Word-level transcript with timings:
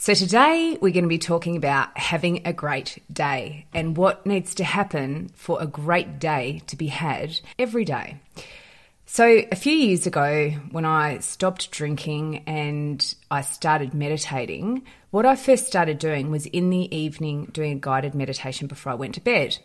So, 0.00 0.14
today 0.14 0.78
we're 0.80 0.92
going 0.92 1.02
to 1.02 1.08
be 1.08 1.18
talking 1.18 1.56
about 1.56 1.98
having 1.98 2.42
a 2.46 2.52
great 2.52 3.02
day 3.12 3.66
and 3.74 3.96
what 3.96 4.24
needs 4.24 4.54
to 4.54 4.64
happen 4.64 5.28
for 5.34 5.60
a 5.60 5.66
great 5.66 6.20
day 6.20 6.62
to 6.68 6.76
be 6.76 6.86
had 6.86 7.40
every 7.58 7.84
day. 7.84 8.20
So, 9.06 9.42
a 9.50 9.56
few 9.56 9.72
years 9.72 10.06
ago, 10.06 10.50
when 10.70 10.84
I 10.84 11.18
stopped 11.18 11.72
drinking 11.72 12.44
and 12.46 13.12
I 13.28 13.40
started 13.40 13.92
meditating, 13.92 14.84
what 15.10 15.26
I 15.26 15.34
first 15.34 15.66
started 15.66 15.98
doing 15.98 16.30
was 16.30 16.46
in 16.46 16.70
the 16.70 16.96
evening 16.96 17.46
doing 17.46 17.72
a 17.72 17.80
guided 17.80 18.14
meditation 18.14 18.68
before 18.68 18.92
I 18.92 18.94
went 18.94 19.16
to 19.16 19.20
bed. 19.20 19.58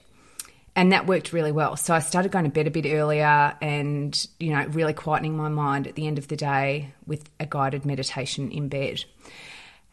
And 0.75 0.93
that 0.93 1.05
worked 1.05 1.31
really 1.31 1.51
well. 1.51 1.75
So 1.77 1.93
I 1.93 1.99
started 1.99 2.31
going 2.31 2.45
to 2.45 2.51
bed 2.51 2.65
a 2.65 2.71
bit 2.71 2.87
earlier 2.91 3.55
and, 3.61 4.27
you 4.39 4.51
know, 4.51 4.65
really 4.69 4.95
quietening 4.95 5.33
my 5.33 5.49
mind 5.49 5.85
at 5.85 5.93
the 5.93 6.07
end 6.07 6.17
of 6.17 6.27
the 6.27 6.35
day 6.35 6.91
with 7.05 7.29
a 7.39 7.45
guided 7.45 7.85
meditation 7.85 8.51
in 8.51 8.67
bed. 8.67 9.05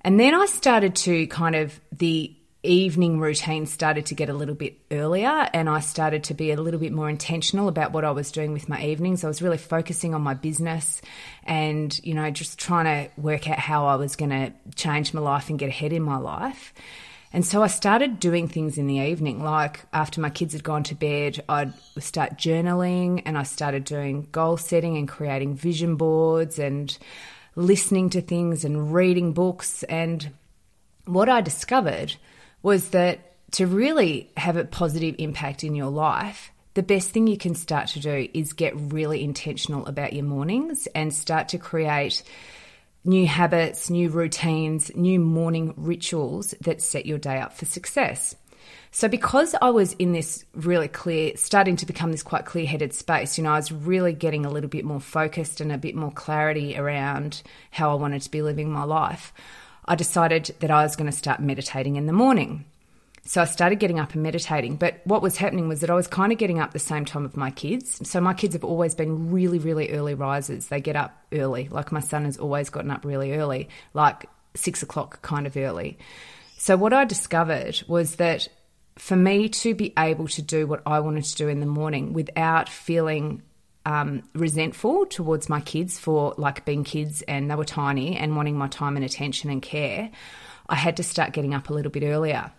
And 0.03 0.19
then 0.19 0.35
I 0.35 0.47
started 0.47 0.97
to 0.97 1.27
kind 1.27 1.55
of 1.55 1.81
the 1.93 2.35
evening 2.63 3.19
routine 3.19 3.65
started 3.65 4.05
to 4.07 4.15
get 4.15 4.29
a 4.29 4.35
little 4.35 4.55
bit 4.55 4.77
earlier 4.91 5.49
and 5.55 5.69
I 5.69 5.81
started 5.81 6.25
to 6.25 6.35
be 6.35 6.51
a 6.51 6.61
little 6.61 6.79
bit 6.79 6.93
more 6.93 7.09
intentional 7.09 7.69
about 7.69 7.93
what 7.93 8.05
I 8.05 8.11
was 8.11 8.31
doing 8.31 8.53
with 8.53 8.69
my 8.69 8.85
evenings. 8.85 9.25
I 9.25 9.29
was 9.29 9.41
really 9.41 9.57
focusing 9.57 10.15
on 10.15 10.21
my 10.21 10.35
business 10.35 11.01
and, 11.45 11.99
you 12.05 12.13
know, 12.13 12.31
just 12.31 12.59
trying 12.59 12.85
to 12.85 13.21
work 13.21 13.49
out 13.49 13.59
how 13.59 13.87
I 13.87 13.97
was 13.97 14.15
going 14.15 14.31
to 14.31 14.53
change 14.75 15.15
my 15.15 15.23
life 15.23 15.49
and 15.49 15.59
get 15.59 15.71
ahead 15.71 15.93
in 15.93 16.03
my 16.03 16.19
life. 16.19 16.75
And 17.33 17.47
so 17.47 17.63
I 17.63 17.69
started 17.69 18.19
doing 18.19 18.49
things 18.49 18.77
in 18.77 18.89
the 18.89 18.97
evening, 18.97 19.43
like 19.43 19.81
after 19.93 20.21
my 20.21 20.31
kids 20.31 20.53
had 20.53 20.65
gone 20.65 20.83
to 20.85 20.97
bed, 20.97 21.43
I'd 21.49 21.73
start 21.99 22.37
journaling 22.37 23.23
and 23.25 23.39
I 23.39 23.45
started 23.45 23.85
doing 23.85 24.27
goal 24.33 24.57
setting 24.57 24.97
and 24.97 25.09
creating 25.09 25.55
vision 25.55 25.95
boards 25.95 26.59
and 26.59 26.97
listening 27.57 28.11
to 28.11 28.21
things 28.21 28.65
and 28.65 28.95
reading 28.95 29.33
books. 29.33 29.83
And 29.85 30.31
what 31.05 31.29
I 31.29 31.41
discovered 31.41 32.17
was 32.63 32.91
that 32.91 33.21
to 33.53 33.67
really 33.67 34.31
have 34.37 34.57
a 34.57 34.65
positive 34.65 35.17
impact 35.19 35.65
in 35.65 35.75
your 35.75 35.91
life, 35.91 36.51
the 36.75 36.83
best 36.83 37.11
thing 37.11 37.27
you 37.27 37.37
can 37.37 37.55
start 37.55 37.89
to 37.89 38.01
do 38.01 38.29
is 38.33 38.53
get 38.53 38.75
really 38.77 39.25
intentional 39.25 39.87
about 39.87 40.13
your 40.13 40.25
mornings 40.25 40.87
and 40.95 41.13
start 41.13 41.49
to 41.49 41.59
create 41.59 42.23
new 43.05 43.27
habits, 43.27 43.91
new 43.91 44.09
routines, 44.09 44.95
new 44.95 45.19
morning 45.19 45.75
rituals 45.77 46.55
that 46.61 46.83
set 46.83 47.07
your 47.07 47.19
day 47.19 47.39
up 47.39 47.53
for 47.55 47.65
success. 47.65 48.37
So, 48.93 49.09
because 49.09 49.55
I 49.63 49.71
was 49.71 49.93
in 49.95 50.13
this 50.13 50.45
really 50.53 50.89
clear, 50.89 51.37
starting 51.37 51.77
to 51.77 51.87
become 51.87 52.11
this 52.11 52.25
quite 52.25 52.45
clear 52.45 52.67
headed 52.67 52.93
space, 52.93 53.39
you 53.39 53.45
know, 53.45 53.53
I 53.53 53.57
was 53.57 53.71
really 53.71 54.13
getting 54.13 54.45
a 54.45 54.51
little 54.51 54.69
bit 54.69 54.85
more 54.85 55.01
focused 55.01 55.61
and 55.61 55.71
a 55.71 55.79
bit 55.79 55.95
more 55.95 56.11
clarity 56.11 56.77
around 56.77 57.43
how 57.71 57.93
I 57.93 57.95
wanted 57.95 58.23
to 58.23 58.31
be 58.31 58.43
living 58.43 58.71
my 58.71 58.83
life. 58.83 59.33
I 59.85 59.95
decided 59.95 60.55
that 60.59 60.73
I 60.73 60.83
was 60.83 60.97
going 60.97 61.11
to 61.11 61.17
start 61.17 61.41
meditating 61.41 61.97
in 61.97 62.07
the 62.07 62.13
morning. 62.13 62.65
So 63.25 63.41
I 63.41 63.45
started 63.45 63.79
getting 63.79 64.01
up 64.01 64.15
and 64.15 64.23
meditating. 64.23 64.77
But 64.77 65.01
what 65.05 65.23
was 65.23 65.37
happening 65.37 65.69
was 65.69 65.81
that 65.81 65.91
I 65.91 65.95
was 65.95 66.09
kind 66.09 66.33
of 66.33 66.39
getting 66.39 66.59
up 66.59 66.73
the 66.73 66.79
same 66.81 67.05
time 67.05 67.25
of 67.25 67.37
my 67.37 67.51
kids. 67.51 68.09
So 68.09 68.21
my 68.21 68.35
kids 68.35 68.55
have 68.55 68.65
always 68.65 68.95
been 68.95 69.31
really, 69.31 69.59
really 69.59 69.93
early 69.93 70.15
risers. 70.15 70.67
They 70.67 70.81
get 70.81 70.97
up 70.97 71.17
early. 71.31 71.69
Like 71.69 71.93
my 71.93 72.01
son 72.01 72.25
has 72.25 72.39
always 72.39 72.71
gotten 72.71 72.91
up 72.91 73.05
really 73.05 73.35
early, 73.35 73.69
like 73.95 74.27
six 74.55 74.83
o'clock 74.83 75.23
kind 75.23 75.47
of 75.47 75.57
early. 75.57 75.99
So 76.57 76.77
what 76.77 76.93
I 76.93 77.05
discovered 77.05 77.83
was 77.87 78.17
that 78.17 78.49
for 79.01 79.17
me 79.17 79.49
to 79.49 79.75
be 79.75 79.95
able 79.99 80.29
to 80.29 80.43
do 80.43 80.67
what 80.67 80.83
I 80.85 81.01
wanted 81.01 81.25
to 81.25 81.35
do 81.35 81.49
in 81.49 81.61
the 81.61 81.67
morning 81.67 82.13
without 82.13 82.69
feeling 82.69 83.43
um, 83.87 84.23
resentful 84.35 85.07
towards 85.07 85.49
my 85.49 85.63
kids 85.63 85.99
for 85.99 86.35
like 86.37 86.67
being 86.67 86.85
kids 86.85 87.23
and 87.23 87.51
they 87.51 87.55
were 87.55 87.65
tiny 87.65 88.19
and 88.19 88.37
wanting 88.37 88.59
my 88.59 88.69
time 88.69 88.97
and 88.97 89.05
attention 89.05 89.49
and 89.49 89.63
care, 89.63 90.11
I 90.69 90.75
had 90.75 90.99
to 90.99 91.03
start 91.03 91.33
getting 91.33 91.55
up 91.55 91.71
a 91.71 91.73
little 91.73 91.91
bit 91.91 92.03
earlier. 92.03 92.53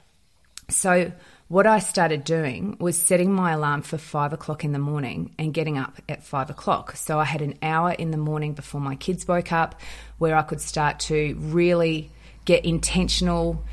So, 0.68 1.12
what 1.48 1.68
I 1.68 1.78
started 1.78 2.24
doing 2.24 2.76
was 2.80 2.98
setting 2.98 3.32
my 3.32 3.52
alarm 3.52 3.84
for 3.84 4.00
five 4.00 4.34
o'clock 4.34 4.64
in 4.64 4.72
the 4.72 4.80
morning 4.80 5.36
and 5.38 5.54
getting 5.54 5.78
up 5.78 6.02
at 6.10 6.24
five 6.24 6.50
o'clock. 6.50 6.96
So, 6.96 7.20
I 7.20 7.26
had 7.26 7.44
an 7.44 7.60
hour 7.62 7.92
in 7.92 8.10
the 8.10 8.18
morning 8.18 8.54
before 8.54 8.82
my 8.82 8.96
kids 8.96 9.28
woke 9.28 9.52
up 9.52 9.80
where 10.18 10.36
I 10.36 10.42
could 10.42 10.62
start 10.62 11.02
to 11.02 11.36
really 11.40 12.10
get 12.46 12.66
intentional 12.66 13.64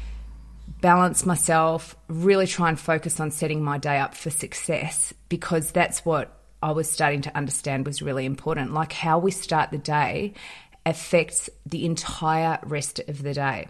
balance 0.80 1.26
myself, 1.26 1.96
really 2.08 2.46
try 2.46 2.68
and 2.68 2.78
focus 2.78 3.20
on 3.20 3.30
setting 3.30 3.62
my 3.62 3.78
day 3.78 3.98
up 3.98 4.14
for 4.14 4.30
success 4.30 5.12
because 5.28 5.72
that's 5.72 6.04
what 6.04 6.34
I 6.62 6.72
was 6.72 6.90
starting 6.90 7.22
to 7.22 7.36
understand 7.36 7.86
was 7.86 8.02
really 8.02 8.24
important. 8.24 8.74
Like 8.74 8.92
how 8.92 9.18
we 9.18 9.30
start 9.30 9.70
the 9.70 9.78
day 9.78 10.34
affects 10.88 11.50
the 11.66 11.84
entire 11.84 12.58
rest 12.62 12.98
of 13.08 13.22
the 13.22 13.34
day. 13.34 13.68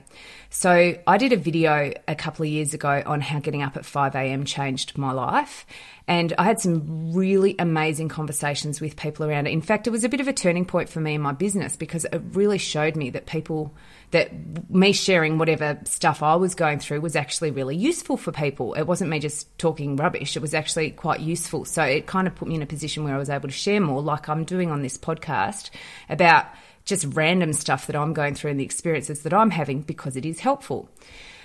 So, 0.51 0.95
I 1.07 1.19
did 1.19 1.33
a 1.33 1.37
video 1.37 1.93
a 2.07 2.15
couple 2.15 2.45
of 2.45 2.51
years 2.51 2.75
ago 2.75 3.03
on 3.05 3.21
how 3.21 3.41
getting 3.41 3.63
up 3.63 3.77
at 3.77 3.85
5 3.85 4.15
a.m. 4.15 4.45
changed 4.45 4.97
my 4.97 5.13
life. 5.13 5.67
And 6.07 6.33
I 6.39 6.45
had 6.45 6.61
some 6.61 7.13
really 7.13 7.57
amazing 7.59 8.09
conversations 8.09 8.81
with 8.81 8.97
people 8.97 9.27
around 9.27 9.47
it. 9.47 9.51
In 9.51 9.61
fact, 9.61 9.87
it 9.87 9.91
was 9.91 10.05
a 10.05 10.09
bit 10.09 10.21
of 10.21 10.29
a 10.29 10.33
turning 10.33 10.65
point 10.65 10.89
for 10.89 11.01
me 11.01 11.15
in 11.15 11.21
my 11.21 11.33
business 11.33 11.77
because 11.77 12.05
it 12.05 12.23
really 12.33 12.57
showed 12.57 12.97
me 12.97 13.11
that 13.11 13.27
people, 13.27 13.75
that 14.11 14.71
me 14.71 14.93
sharing 14.93 15.39
whatever 15.39 15.79
stuff 15.85 16.23
I 16.23 16.37
was 16.37 16.55
going 16.55 16.79
through 16.79 17.01
was 17.01 17.15
actually 17.15 17.51
really 17.51 17.77
useful 17.77 18.17
for 18.17 18.33
people. 18.33 18.75
It 18.75 18.85
wasn't 18.85 19.11
me 19.11 19.19
just 19.19 19.57
talking 19.59 19.97
rubbish, 19.97 20.37
it 20.37 20.41
was 20.41 20.55
actually 20.55 20.91
quite 20.91 21.21
useful. 21.21 21.65
So, 21.65 21.83
it 21.83 22.07
kind 22.07 22.27
of 22.27 22.35
put 22.35 22.49
me 22.49 22.55
in 22.55 22.63
a 22.63 22.67
position 22.67 23.05
where 23.05 23.15
I 23.15 23.19
was 23.19 23.31
able 23.31 23.49
to 23.49 23.55
share 23.55 23.81
more, 23.81 24.01
like 24.03 24.29
I'm 24.29 24.45
doing 24.45 24.71
on 24.71 24.83
this 24.83 24.97
podcast, 24.97 25.71
about 26.09 26.47
just 26.85 27.05
random 27.15 27.53
stuff 27.53 27.87
that 27.87 27.97
I'm 27.97 28.15
going 28.15 28.35
through 28.35 28.53
and 28.53 28.61
the 28.61 28.65
experiences 28.65 29.23
that 29.23 29.35
I'm 29.35 29.51
having 29.51 29.83
because 29.83 30.17
it 30.17 30.25
is 30.25 30.41
helpful. 30.41 30.89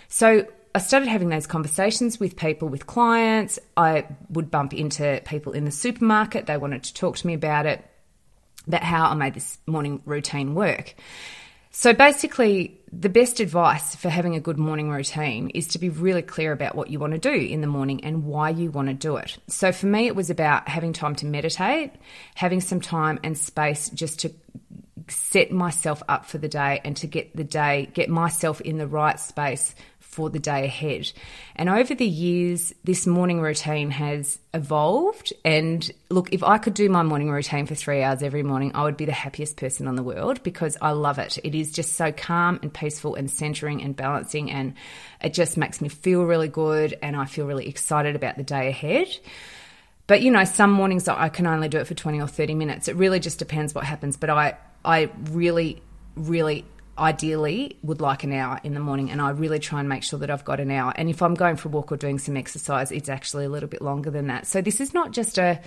So 0.08 0.48
I 0.74 0.80
started 0.80 1.10
having 1.10 1.30
those 1.30 1.46
conversations 1.46 2.20
with 2.20 2.36
people, 2.36 2.70
with 2.70 2.88
clients. 2.88 3.60
I 3.76 4.06
would 4.30 4.50
bump 4.50 4.74
into 4.74 5.22
people 5.26 5.54
in 5.54 5.66
the 5.66 5.72
supermarket. 5.72 6.46
They 6.46 6.58
wanted 6.58 6.84
to 6.84 6.94
talk 6.94 7.18
to 7.18 7.28
me 7.28 7.34
about 7.34 7.66
it, 7.66 7.86
about 8.66 8.84
how 8.84 9.10
I 9.10 9.14
made 9.16 9.34
this 9.34 9.60
morning 9.68 10.02
routine 10.06 10.56
work. 10.56 10.96
So 11.76 11.92
basically, 11.92 12.80
the 12.92 13.10
best 13.10 13.40
advice 13.40 13.96
for 13.96 14.08
having 14.08 14.36
a 14.36 14.40
good 14.40 14.60
morning 14.60 14.92
routine 14.92 15.50
is 15.50 15.70
to 15.70 15.80
be 15.80 15.90
really 15.90 16.22
clear 16.22 16.52
about 16.52 16.76
what 16.76 16.92
you 16.92 17.00
want 17.00 17.14
to 17.14 17.20
do 17.20 17.34
in 17.34 17.62
the 17.62 17.68
morning 17.68 18.04
and 18.06 18.26
why 18.26 18.52
you 18.52 18.70
want 18.70 18.90
to 18.90 18.94
do 18.94 19.18
it. 19.18 19.40
So 19.48 19.72
for 19.72 19.88
me, 19.88 20.06
it 20.06 20.16
was 20.16 20.30
about 20.30 20.70
having 20.70 20.94
time 20.94 21.16
to 21.16 21.26
meditate, 21.26 21.92
having 22.36 22.62
some 22.62 22.80
time 22.80 23.20
and 23.24 23.36
space 23.36 23.90
just 23.90 24.20
to 24.20 24.32
set 25.08 25.52
myself 25.52 26.04
up 26.08 26.26
for 26.26 26.38
the 26.38 26.48
day 26.48 26.80
and 26.86 26.96
to 26.98 27.08
get 27.08 27.36
the 27.36 27.44
day, 27.44 27.90
get 27.94 28.08
myself 28.08 28.62
in 28.62 28.78
the 28.78 28.88
right 28.88 29.20
space 29.20 29.74
for 30.14 30.30
the 30.30 30.40
day 30.40 30.66
ahead. 30.66 31.12
And 31.56 31.70
over 31.70 31.96
the 31.96 32.08
years, 32.08 32.74
this 32.84 33.08
morning 33.08 33.42
routine 33.42 33.90
has 33.92 34.40
evolved. 34.54 35.34
And 35.44 35.90
look, 36.10 36.32
if 36.32 36.44
I 36.44 36.60
could 36.60 36.76
do 36.76 36.90
my 36.90 37.04
morning 37.04 37.32
routine 37.32 37.66
for 37.66 37.76
three 37.76 38.04
hours 38.04 38.22
every 38.22 38.44
morning, 38.44 38.72
I 38.76 38.84
would 38.84 38.96
be 38.96 39.06
the 39.06 39.12
happiest 39.12 39.58
person 39.58 39.88
on 39.88 39.96
the 39.96 40.04
world 40.04 40.44
because 40.44 40.78
I 40.82 40.92
love 40.92 41.20
it. 41.20 41.40
It 41.44 41.56
is 41.56 41.72
just 41.72 41.94
so 41.94 42.12
calm 42.12 42.60
and 42.62 42.74
peaceful 42.74 43.16
and 43.16 43.30
centering 43.30 43.82
and 43.82 43.96
balancing. 43.96 44.52
And 44.52 44.76
it 45.22 45.34
just 45.34 45.58
makes 45.58 45.82
me 45.82 45.90
feel 45.90 46.24
really 46.24 46.48
good. 46.48 46.98
And 47.02 47.16
I 47.16 47.26
feel 47.26 47.46
really 47.46 47.68
excited 47.68 48.16
about 48.16 48.38
the 48.38 48.44
day 48.44 48.70
ahead. 48.70 49.08
But 50.06 50.22
you 50.22 50.32
know, 50.32 50.44
some 50.44 50.72
mornings 50.72 51.08
I 51.08 51.30
can 51.30 51.48
only 51.48 51.70
do 51.70 51.80
it 51.80 51.88
for 51.88 51.96
20 51.96 52.22
or 52.22 52.28
30 52.28 52.56
minutes. 52.56 52.88
It 52.88 52.96
really 52.96 53.20
just 53.20 53.40
depends 53.40 53.74
what 53.74 53.84
happens. 53.84 54.18
But 54.18 54.30
I, 54.30 54.58
I 54.86 55.10
really, 55.32 55.82
really 56.16 56.66
ideally 56.98 57.78
would 57.82 58.02
like 58.02 58.24
an 58.24 58.34
hour 58.34 58.60
in 58.64 58.74
the 58.74 58.80
morning 58.80 59.10
and 59.10 59.22
I 59.22 59.32
really 59.32 59.60
try 59.60 59.80
and 59.80 59.90
make 59.90 60.04
sure 60.04 60.20
that 60.20 60.30
I've 60.30 60.46
got 60.46 60.60
an 60.60 60.70
hour. 60.70 60.94
And 60.96 61.10
if 61.10 61.22
I'm 61.22 61.34
going 61.34 61.56
for 61.56 61.70
a 61.70 61.72
walk 61.72 61.92
or 61.92 61.98
doing 61.98 62.20
some 62.20 62.38
exercise, 62.38 62.92
it's 62.92 63.10
actually 63.10 63.46
a 63.46 63.50
little 63.50 63.70
bit 63.70 63.82
longer 63.82 64.12
than 64.12 64.28
that. 64.28 64.46
So 64.46 64.62
this 64.62 64.80
is 64.80 64.94
not 64.94 65.12
just 65.12 65.38
a 65.38 65.60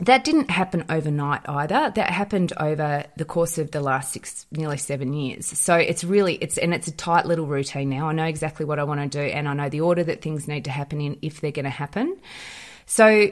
that 0.00 0.24
didn't 0.24 0.50
happen 0.50 0.86
overnight 0.88 1.42
either. 1.46 1.92
That 1.94 2.08
happened 2.10 2.54
over 2.56 3.04
the 3.16 3.24
course 3.26 3.58
of 3.58 3.70
the 3.70 3.80
last 3.80 4.12
six, 4.12 4.46
nearly 4.50 4.78
seven 4.78 5.12
years. 5.12 5.46
So 5.46 5.74
it's 5.76 6.04
really, 6.04 6.36
it's, 6.36 6.56
and 6.56 6.72
it's 6.72 6.88
a 6.88 6.92
tight 6.92 7.26
little 7.26 7.46
routine 7.46 7.90
now. 7.90 8.08
I 8.08 8.12
know 8.12 8.24
exactly 8.24 8.64
what 8.64 8.78
I 8.78 8.84
want 8.84 9.00
to 9.00 9.08
do 9.08 9.22
and 9.22 9.46
I 9.46 9.52
know 9.52 9.68
the 9.68 9.82
order 9.82 10.02
that 10.02 10.22
things 10.22 10.48
need 10.48 10.64
to 10.64 10.70
happen 10.70 11.02
in 11.02 11.18
if 11.20 11.42
they're 11.42 11.50
going 11.50 11.64
to 11.64 11.70
happen. 11.70 12.16
So 12.86 13.30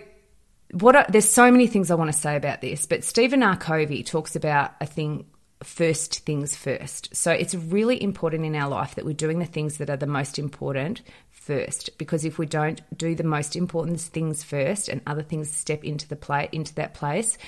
what 0.72 0.94
are, 0.94 1.06
there's 1.08 1.28
so 1.28 1.50
many 1.50 1.68
things 1.68 1.90
I 1.90 1.94
want 1.94 2.12
to 2.12 2.18
say 2.18 2.36
about 2.36 2.60
this, 2.60 2.84
but 2.84 3.02
Stephen 3.02 3.42
R. 3.42 3.56
Talks 3.56 4.36
about 4.36 4.72
a 4.82 4.86
thing 4.86 5.24
first 5.62 6.20
things 6.20 6.54
first. 6.54 7.14
So 7.14 7.32
it's 7.32 7.54
really 7.54 8.00
important 8.02 8.44
in 8.44 8.54
our 8.54 8.68
life 8.68 8.94
that 8.94 9.04
we're 9.04 9.12
doing 9.12 9.38
the 9.38 9.46
things 9.46 9.78
that 9.78 9.90
are 9.90 9.96
the 9.96 10.06
most 10.06 10.38
important 10.38 11.02
first 11.30 11.96
because 11.96 12.24
if 12.24 12.38
we 12.38 12.44
don't 12.46 12.80
do 12.96 13.14
the 13.14 13.24
most 13.24 13.56
important 13.56 14.00
things 14.00 14.44
first 14.44 14.88
and 14.88 15.00
other 15.06 15.22
things 15.22 15.50
step 15.50 15.82
into 15.82 16.06
the 16.06 16.14
play 16.14 16.48
into 16.52 16.74
that 16.74 16.94
place, 16.94 17.38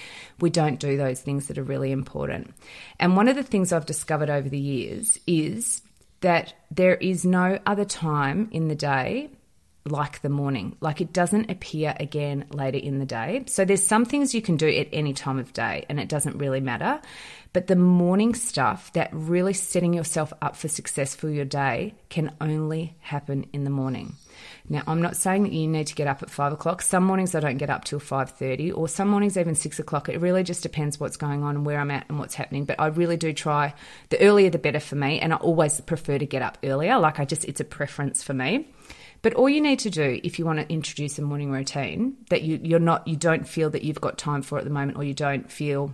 we 0.40 0.50
don't 0.50 0.80
do 0.80 0.96
those 0.96 1.20
things 1.20 1.46
that 1.46 1.58
are 1.58 1.62
really 1.62 1.92
important. 1.92 2.54
And 2.98 3.16
one 3.16 3.28
of 3.28 3.36
the 3.36 3.42
things 3.42 3.72
I've 3.72 3.86
discovered 3.86 4.30
over 4.30 4.48
the 4.48 4.58
years 4.58 5.18
is 5.26 5.82
that 6.20 6.54
there 6.70 6.96
is 6.96 7.24
no 7.24 7.58
other 7.66 7.84
time 7.84 8.48
in 8.50 8.68
the 8.68 8.74
day 8.74 9.30
like 9.90 10.22
the 10.22 10.28
morning. 10.28 10.76
Like 10.80 11.00
it 11.00 11.12
doesn't 11.12 11.50
appear 11.50 11.94
again 11.98 12.46
later 12.50 12.78
in 12.78 12.98
the 12.98 13.06
day. 13.06 13.44
So 13.46 13.64
there's 13.64 13.86
some 13.86 14.04
things 14.04 14.34
you 14.34 14.42
can 14.42 14.56
do 14.56 14.68
at 14.68 14.88
any 14.92 15.12
time 15.12 15.38
of 15.38 15.52
day 15.52 15.84
and 15.88 15.98
it 15.98 16.08
doesn't 16.08 16.38
really 16.38 16.60
matter. 16.60 17.00
But 17.52 17.66
the 17.66 17.76
morning 17.76 18.34
stuff 18.34 18.92
that 18.92 19.10
really 19.12 19.54
setting 19.54 19.92
yourself 19.92 20.32
up 20.40 20.54
for 20.54 20.68
success 20.68 21.16
for 21.16 21.28
your 21.28 21.44
day 21.44 21.94
can 22.08 22.32
only 22.40 22.94
happen 23.00 23.46
in 23.52 23.64
the 23.64 23.70
morning. 23.70 24.14
Now, 24.68 24.84
I'm 24.86 25.02
not 25.02 25.16
saying 25.16 25.42
that 25.42 25.52
you 25.52 25.66
need 25.66 25.88
to 25.88 25.96
get 25.96 26.06
up 26.06 26.22
at 26.22 26.30
five 26.30 26.52
o'clock. 26.52 26.80
Some 26.80 27.04
mornings 27.04 27.34
I 27.34 27.40
don't 27.40 27.58
get 27.58 27.68
up 27.68 27.84
till 27.84 27.98
five 27.98 28.30
thirty, 28.30 28.70
or 28.70 28.86
some 28.86 29.08
mornings 29.08 29.36
even 29.36 29.56
six 29.56 29.80
o'clock. 29.80 30.08
It 30.08 30.20
really 30.20 30.44
just 30.44 30.62
depends 30.62 31.00
what's 31.00 31.16
going 31.16 31.42
on 31.42 31.56
and 31.56 31.66
where 31.66 31.80
I'm 31.80 31.90
at 31.90 32.08
and 32.08 32.20
what's 32.20 32.36
happening. 32.36 32.66
But 32.66 32.78
I 32.78 32.86
really 32.86 33.16
do 33.16 33.32
try 33.32 33.74
the 34.10 34.20
earlier 34.20 34.48
the 34.48 34.58
better 34.58 34.78
for 34.78 34.94
me, 34.94 35.18
and 35.18 35.32
I 35.32 35.36
always 35.36 35.80
prefer 35.80 36.18
to 36.18 36.26
get 36.26 36.42
up 36.42 36.56
earlier. 36.62 36.98
Like 37.00 37.18
I 37.18 37.24
just, 37.24 37.44
it's 37.46 37.60
a 37.60 37.64
preference 37.64 38.22
for 38.22 38.32
me. 38.32 38.68
But 39.22 39.34
all 39.34 39.48
you 39.48 39.60
need 39.60 39.80
to 39.80 39.90
do 39.90 40.20
if 40.24 40.38
you 40.38 40.46
want 40.46 40.60
to 40.60 40.72
introduce 40.72 41.18
a 41.18 41.22
morning 41.22 41.50
routine 41.50 42.16
that 42.30 42.42
you, 42.42 42.60
you're 42.62 42.78
not, 42.78 43.06
you 43.06 43.16
don't 43.16 43.46
feel 43.46 43.70
that 43.70 43.82
you've 43.82 44.00
got 44.00 44.16
time 44.16 44.42
for 44.42 44.58
at 44.58 44.64
the 44.64 44.70
moment, 44.70 44.96
or 44.96 45.04
you 45.04 45.14
don't 45.14 45.50
feel 45.50 45.92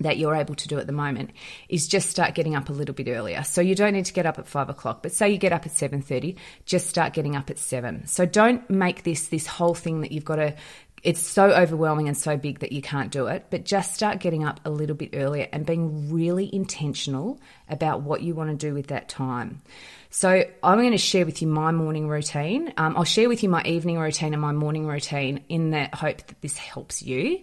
that 0.00 0.18
you're 0.18 0.34
able 0.34 0.54
to 0.54 0.68
do 0.68 0.78
at 0.78 0.86
the 0.86 0.92
moment 0.92 1.30
is 1.68 1.86
just 1.86 2.10
start 2.10 2.34
getting 2.34 2.56
up 2.56 2.68
a 2.68 2.72
little 2.72 2.94
bit 2.94 3.08
earlier. 3.08 3.44
So 3.44 3.60
you 3.60 3.74
don't 3.74 3.92
need 3.92 4.06
to 4.06 4.12
get 4.12 4.26
up 4.26 4.38
at 4.38 4.46
five 4.48 4.68
o'clock, 4.68 5.02
but 5.02 5.12
say 5.12 5.30
you 5.30 5.38
get 5.38 5.52
up 5.52 5.66
at 5.66 5.72
seven 5.72 6.02
thirty, 6.02 6.36
just 6.64 6.88
start 6.88 7.12
getting 7.12 7.36
up 7.36 7.50
at 7.50 7.58
seven. 7.58 8.06
So 8.06 8.26
don't 8.26 8.68
make 8.68 9.04
this 9.04 9.28
this 9.28 9.46
whole 9.46 9.74
thing 9.74 10.00
that 10.00 10.12
you've 10.12 10.24
got 10.24 10.36
to. 10.36 10.54
It's 11.02 11.20
so 11.20 11.50
overwhelming 11.50 12.06
and 12.06 12.16
so 12.16 12.36
big 12.36 12.60
that 12.60 12.70
you 12.70 12.80
can't 12.80 13.10
do 13.10 13.26
it, 13.26 13.46
but 13.50 13.64
just 13.64 13.92
start 13.94 14.20
getting 14.20 14.44
up 14.44 14.60
a 14.64 14.70
little 14.70 14.94
bit 14.94 15.10
earlier 15.14 15.48
and 15.52 15.66
being 15.66 16.12
really 16.12 16.48
intentional 16.54 17.40
about 17.68 18.02
what 18.02 18.22
you 18.22 18.34
want 18.34 18.50
to 18.50 18.56
do 18.56 18.72
with 18.72 18.88
that 18.88 19.08
time. 19.08 19.62
So 20.10 20.44
I'm 20.62 20.78
going 20.78 20.92
to 20.92 20.98
share 20.98 21.24
with 21.26 21.42
you 21.42 21.48
my 21.48 21.72
morning 21.72 22.06
routine. 22.06 22.72
Um, 22.76 22.96
I'll 22.96 23.04
share 23.04 23.28
with 23.28 23.42
you 23.42 23.48
my 23.48 23.62
evening 23.64 23.98
routine 23.98 24.32
and 24.32 24.42
my 24.42 24.52
morning 24.52 24.86
routine 24.86 25.42
in 25.48 25.70
the 25.70 25.88
hope 25.92 26.18
that 26.18 26.40
this 26.40 26.56
helps 26.56 27.02
you. 27.02 27.42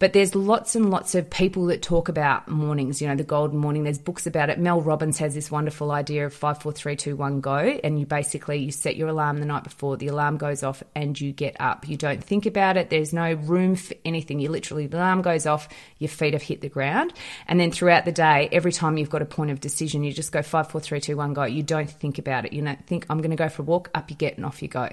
But 0.00 0.12
there's 0.12 0.36
lots 0.36 0.76
and 0.76 0.90
lots 0.90 1.16
of 1.16 1.28
people 1.28 1.66
that 1.66 1.82
talk 1.82 2.08
about 2.08 2.46
mornings, 2.46 3.02
you 3.02 3.08
know, 3.08 3.16
the 3.16 3.24
golden 3.24 3.58
morning. 3.58 3.82
There's 3.82 3.98
books 3.98 4.28
about 4.28 4.48
it. 4.48 4.58
Mel 4.58 4.80
Robbins 4.80 5.18
has 5.18 5.34
this 5.34 5.50
wonderful 5.50 5.90
idea 5.90 6.26
of 6.26 6.32
five, 6.32 6.62
four, 6.62 6.70
three, 6.70 6.94
two, 6.94 7.16
one, 7.16 7.40
go. 7.40 7.56
And 7.56 7.98
you 7.98 8.06
basically 8.06 8.58
you 8.58 8.70
set 8.70 8.96
your 8.96 9.08
alarm 9.08 9.38
the 9.38 9.46
night 9.46 9.64
before, 9.64 9.96
the 9.96 10.06
alarm 10.06 10.36
goes 10.36 10.62
off 10.62 10.84
and 10.94 11.20
you 11.20 11.32
get 11.32 11.56
up. 11.58 11.88
You 11.88 11.96
don't 11.96 12.22
think 12.22 12.46
about 12.46 12.76
it. 12.76 12.90
There's 12.90 13.12
no 13.12 13.32
room 13.32 13.74
for 13.74 13.96
anything. 14.04 14.38
You 14.38 14.50
literally 14.50 14.86
the 14.86 14.98
alarm 14.98 15.22
goes 15.22 15.46
off, 15.46 15.68
your 15.98 16.08
feet 16.08 16.32
have 16.32 16.42
hit 16.42 16.60
the 16.60 16.68
ground. 16.68 17.12
And 17.48 17.58
then 17.58 17.72
throughout 17.72 18.04
the 18.04 18.12
day, 18.12 18.48
every 18.52 18.72
time 18.72 18.98
you've 18.98 19.10
got 19.10 19.22
a 19.22 19.26
point 19.26 19.50
of 19.50 19.58
decision, 19.58 20.04
you 20.04 20.12
just 20.12 20.30
go 20.30 20.42
five, 20.42 20.70
four, 20.70 20.80
three, 20.80 21.00
two, 21.00 21.16
one, 21.16 21.34
go. 21.34 21.42
You 21.42 21.64
don't 21.64 21.90
think 21.90 22.18
about 22.18 22.44
it. 22.44 22.52
You 22.52 22.62
don't 22.62 22.86
think 22.86 23.04
I'm 23.10 23.18
going 23.18 23.30
to 23.30 23.36
go 23.36 23.48
for 23.48 23.62
a 23.62 23.64
walk, 23.64 23.90
up 23.96 24.10
you 24.10 24.16
get 24.16 24.36
and 24.36 24.46
off 24.46 24.62
you 24.62 24.68
go. 24.68 24.88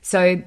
So 0.00 0.42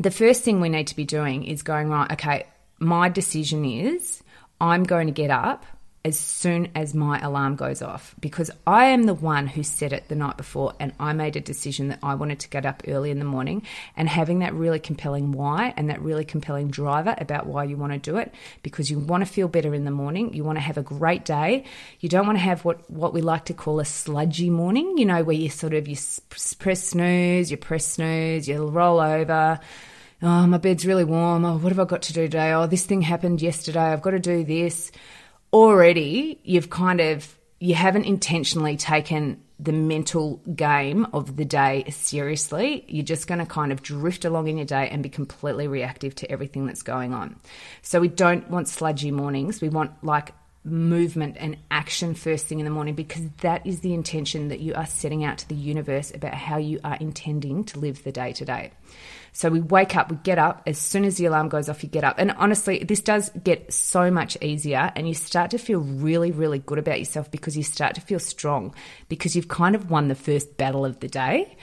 the 0.00 0.10
first 0.10 0.42
thing 0.42 0.60
we 0.60 0.68
need 0.68 0.88
to 0.88 0.96
be 0.96 1.04
doing 1.04 1.44
is 1.44 1.62
going 1.62 1.88
right, 1.88 2.10
okay, 2.10 2.46
my 2.78 3.08
decision 3.08 3.64
is 3.64 4.22
I'm 4.60 4.84
going 4.84 5.06
to 5.06 5.12
get 5.12 5.30
up 5.30 5.64
as 6.06 6.18
soon 6.18 6.68
as 6.74 6.92
my 6.94 7.18
alarm 7.20 7.56
goes 7.56 7.80
off 7.80 8.14
because 8.20 8.50
I 8.66 8.86
am 8.86 9.04
the 9.04 9.14
one 9.14 9.46
who 9.46 9.62
set 9.62 9.94
it 9.94 10.08
the 10.08 10.14
night 10.14 10.36
before 10.36 10.74
and 10.78 10.92
I 11.00 11.14
made 11.14 11.34
a 11.34 11.40
decision 11.40 11.88
that 11.88 12.00
I 12.02 12.14
wanted 12.14 12.40
to 12.40 12.50
get 12.50 12.66
up 12.66 12.82
early 12.86 13.10
in 13.10 13.18
the 13.18 13.24
morning 13.24 13.62
and 13.96 14.06
having 14.06 14.40
that 14.40 14.52
really 14.52 14.78
compelling 14.78 15.32
why 15.32 15.72
and 15.78 15.88
that 15.88 16.02
really 16.02 16.26
compelling 16.26 16.68
driver 16.68 17.14
about 17.16 17.46
why 17.46 17.64
you 17.64 17.78
want 17.78 17.94
to 17.94 17.98
do 17.98 18.18
it 18.18 18.34
because 18.62 18.90
you 18.90 18.98
want 18.98 19.26
to 19.26 19.32
feel 19.32 19.48
better 19.48 19.74
in 19.74 19.86
the 19.86 19.90
morning 19.90 20.34
you 20.34 20.44
want 20.44 20.56
to 20.56 20.62
have 20.62 20.76
a 20.76 20.82
great 20.82 21.24
day 21.24 21.64
you 22.00 22.10
don't 22.10 22.26
want 22.26 22.36
to 22.36 22.44
have 22.44 22.66
what 22.66 22.88
what 22.90 23.14
we 23.14 23.22
like 23.22 23.46
to 23.46 23.54
call 23.54 23.80
a 23.80 23.84
sludgy 23.86 24.50
morning 24.50 24.98
you 24.98 25.06
know 25.06 25.22
where 25.22 25.36
you 25.36 25.48
sort 25.48 25.72
of 25.72 25.88
you 25.88 25.96
press 26.58 26.84
snooze 26.84 27.50
you 27.50 27.56
press 27.56 27.86
snooze 27.86 28.46
you 28.46 28.62
roll 28.66 29.00
over 29.00 29.58
oh, 30.24 30.46
my 30.46 30.58
bed's 30.58 30.86
really 30.86 31.04
warm. 31.04 31.44
Oh, 31.44 31.58
what 31.58 31.70
have 31.70 31.78
I 31.78 31.84
got 31.84 32.02
to 32.02 32.12
do 32.12 32.22
today? 32.22 32.52
Oh, 32.52 32.66
this 32.66 32.86
thing 32.86 33.02
happened 33.02 33.42
yesterday. 33.42 33.80
I've 33.80 34.02
got 34.02 34.12
to 34.12 34.18
do 34.18 34.42
this. 34.42 34.90
Already, 35.52 36.40
you've 36.42 36.70
kind 36.70 37.00
of, 37.00 37.38
you 37.60 37.74
haven't 37.74 38.04
intentionally 38.06 38.76
taken 38.76 39.40
the 39.60 39.72
mental 39.72 40.38
game 40.56 41.06
of 41.12 41.36
the 41.36 41.44
day 41.44 41.84
seriously. 41.90 42.84
You're 42.88 43.04
just 43.04 43.28
going 43.28 43.38
to 43.38 43.46
kind 43.46 43.70
of 43.70 43.82
drift 43.82 44.24
along 44.24 44.48
in 44.48 44.56
your 44.56 44.66
day 44.66 44.88
and 44.88 45.02
be 45.02 45.08
completely 45.08 45.68
reactive 45.68 46.14
to 46.16 46.30
everything 46.30 46.66
that's 46.66 46.82
going 46.82 47.14
on. 47.14 47.36
So, 47.82 48.00
we 48.00 48.08
don't 48.08 48.50
want 48.50 48.68
sludgy 48.68 49.10
mornings. 49.10 49.60
We 49.60 49.68
want 49.68 49.92
like 50.02 50.32
movement 50.64 51.36
and 51.38 51.58
action 51.70 52.14
first 52.14 52.46
thing 52.46 52.58
in 52.58 52.64
the 52.64 52.70
morning 52.70 52.94
because 52.94 53.28
that 53.42 53.66
is 53.66 53.80
the 53.80 53.92
intention 53.92 54.48
that 54.48 54.60
you 54.60 54.74
are 54.74 54.86
setting 54.86 55.22
out 55.22 55.38
to 55.38 55.48
the 55.48 55.54
universe 55.54 56.10
about 56.14 56.34
how 56.34 56.56
you 56.56 56.80
are 56.82 56.96
intending 56.96 57.64
to 57.64 57.78
live 57.78 58.02
the 58.02 58.12
day 58.12 58.32
to 58.32 58.44
day. 58.44 58.72
So 59.32 59.50
we 59.50 59.60
wake 59.60 59.96
up, 59.96 60.10
we 60.10 60.16
get 60.18 60.38
up, 60.38 60.62
as 60.66 60.78
soon 60.78 61.04
as 61.04 61.16
the 61.16 61.26
alarm 61.26 61.48
goes 61.48 61.68
off, 61.68 61.82
you 61.82 61.88
get 61.88 62.04
up. 62.04 62.16
And 62.18 62.30
honestly, 62.32 62.84
this 62.84 63.00
does 63.00 63.30
get 63.42 63.72
so 63.72 64.10
much 64.10 64.38
easier 64.40 64.92
and 64.94 65.08
you 65.08 65.14
start 65.14 65.50
to 65.50 65.58
feel 65.58 65.80
really, 65.80 66.30
really 66.30 66.60
good 66.60 66.78
about 66.78 66.98
yourself 66.98 67.30
because 67.30 67.56
you 67.56 67.64
start 67.64 67.96
to 67.96 68.00
feel 68.00 68.20
strong 68.20 68.74
because 69.08 69.34
you've 69.34 69.48
kind 69.48 69.74
of 69.74 69.90
won 69.90 70.08
the 70.08 70.14
first 70.14 70.56
battle 70.56 70.86
of 70.86 71.00
the 71.00 71.08
day. 71.08 71.56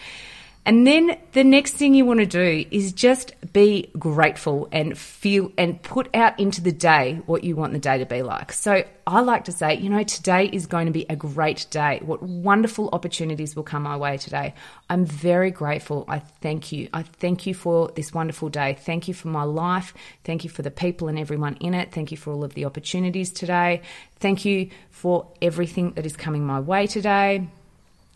And 0.64 0.86
then 0.86 1.18
the 1.32 1.44
next 1.44 1.74
thing 1.74 1.96
you 1.96 2.06
want 2.06 2.20
to 2.20 2.26
do 2.28 2.66
is 2.70 2.94
just 2.94 3.34
be 3.52 3.90
grateful 3.98 4.70
and 4.72 4.96
feel 4.96 5.52
and 5.58 5.82
put 5.82 6.16
out 6.16 6.40
into 6.40 6.62
the 6.62 6.72
day 6.72 7.22
what 7.26 7.44
you 7.44 7.56
want 7.56 7.74
the 7.74 7.80
day 7.80 7.98
to 7.98 8.06
be 8.06 8.22
like. 8.22 8.54
So 8.54 8.84
I 9.08 9.22
like 9.22 9.46
to 9.46 9.52
say, 9.52 9.78
you 9.78 9.90
know, 9.90 10.04
today 10.04 10.46
is 10.46 10.68
going 10.68 10.86
to 10.86 10.92
be 10.92 11.08
a 11.10 11.16
great 11.16 11.66
day. 11.72 12.00
What 12.04 12.22
wonderful 12.22 12.90
opportunities 12.94 13.56
will 13.56 13.64
come 13.64 13.84
my 13.84 13.98
way 13.98 14.18
today. 14.18 14.54
I'm 14.88 15.04
very 15.04 15.50
grateful. 15.50 16.06
I 16.08 16.20
thank 16.20 16.72
you. 16.72 16.90
I 16.94 17.02
thank 17.02 17.48
you 17.48 17.56
for 17.56 17.92
this 17.96 18.14
wonderful 18.14 18.50
day. 18.50 18.78
Thank 18.80 19.08
you 19.08 19.16
for 19.16 19.30
my 19.30 19.44
life. 19.44 19.96
Thank 20.24 20.44
you 20.44 20.52
for 20.52 20.62
the 20.62 20.72
people 20.72 21.08
and 21.08 21.18
everyone 21.18 21.56
in 21.56 21.74
it. 21.74 21.92
Thank 21.92 22.12
you 22.12 22.18
for 22.18 22.32
all 22.32 22.44
of 22.44 22.54
the 22.54 22.66
opportunities 22.66 23.32
today. 23.32 23.82
Thank 24.20 24.46
you 24.46 24.70
for 24.92 25.28
everything 25.42 25.94
that 25.94 26.06
is 26.06 26.16
coming 26.16 26.46
my 26.46 26.60
way 26.60 26.86
today 26.86 27.48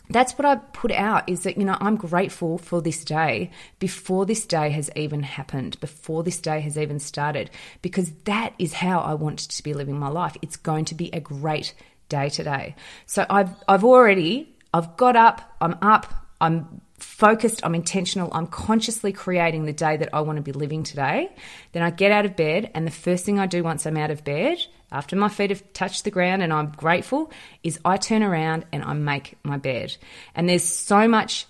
that's 0.09 0.37
what 0.37 0.45
I 0.45 0.55
put 0.55 0.91
out 0.91 1.27
is 1.27 1.43
that, 1.43 1.57
you 1.57 1.65
know, 1.65 1.77
I'm 1.79 1.95
grateful 1.95 2.57
for 2.57 2.81
this 2.81 3.03
day 3.03 3.51
before 3.79 4.25
this 4.25 4.45
day 4.45 4.69
has 4.69 4.89
even 4.95 5.23
happened, 5.23 5.79
before 5.79 6.23
this 6.23 6.39
day 6.39 6.59
has 6.61 6.77
even 6.77 6.99
started, 6.99 7.49
because 7.81 8.11
that 8.25 8.53
is 8.59 8.73
how 8.73 8.99
I 8.99 9.13
want 9.13 9.39
to 9.39 9.63
be 9.63 9.73
living 9.73 9.97
my 9.97 10.09
life. 10.09 10.37
It's 10.41 10.57
going 10.57 10.85
to 10.85 10.95
be 10.95 11.09
a 11.13 11.19
great 11.19 11.73
day 12.09 12.29
today. 12.29 12.75
So 13.05 13.25
I've, 13.29 13.55
I've 13.67 13.83
already, 13.83 14.55
I've 14.73 14.95
got 14.97 15.15
up, 15.15 15.55
I'm 15.59 15.77
up, 15.81 16.13
I'm 16.39 16.81
focused, 16.99 17.61
I'm 17.63 17.75
intentional, 17.75 18.29
I'm 18.31 18.47
consciously 18.47 19.11
creating 19.11 19.65
the 19.65 19.73
day 19.73 19.97
that 19.97 20.09
I 20.13 20.21
want 20.21 20.37
to 20.37 20.41
be 20.41 20.51
living 20.51 20.83
today. 20.83 21.33
Then 21.71 21.83
I 21.83 21.89
get 21.89 22.11
out 22.11 22.25
of 22.25 22.35
bed, 22.35 22.71
and 22.73 22.85
the 22.85 22.91
first 22.91 23.25
thing 23.25 23.39
I 23.39 23.47
do 23.47 23.63
once 23.63 23.85
I'm 23.85 23.97
out 23.97 24.11
of 24.11 24.23
bed 24.23 24.57
after 24.91 25.15
my 25.15 25.29
feet 25.29 25.49
have 25.49 25.73
touched 25.73 26.03
the 26.03 26.11
ground 26.11 26.43
and 26.43 26.53
I'm 26.53 26.71
grateful, 26.71 27.31
is 27.63 27.79
I 27.83 27.97
turn 27.97 28.23
around 28.23 28.65
and 28.71 28.83
I 28.83 28.93
make 28.93 29.35
my 29.43 29.57
bed. 29.57 29.95
And 30.35 30.47
there's 30.47 30.63
so 30.63 31.07
much 31.07 31.47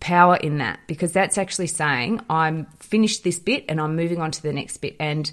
power 0.00 0.36
in 0.36 0.58
that 0.58 0.80
because 0.86 1.12
that's 1.12 1.38
actually 1.38 1.66
saying 1.66 2.20
I'm 2.30 2.66
finished 2.78 3.24
this 3.24 3.38
bit 3.38 3.64
and 3.68 3.80
I'm 3.80 3.96
moving 3.96 4.20
on 4.20 4.30
to 4.32 4.42
the 4.42 4.52
next 4.52 4.76
bit. 4.78 4.96
And 5.00 5.30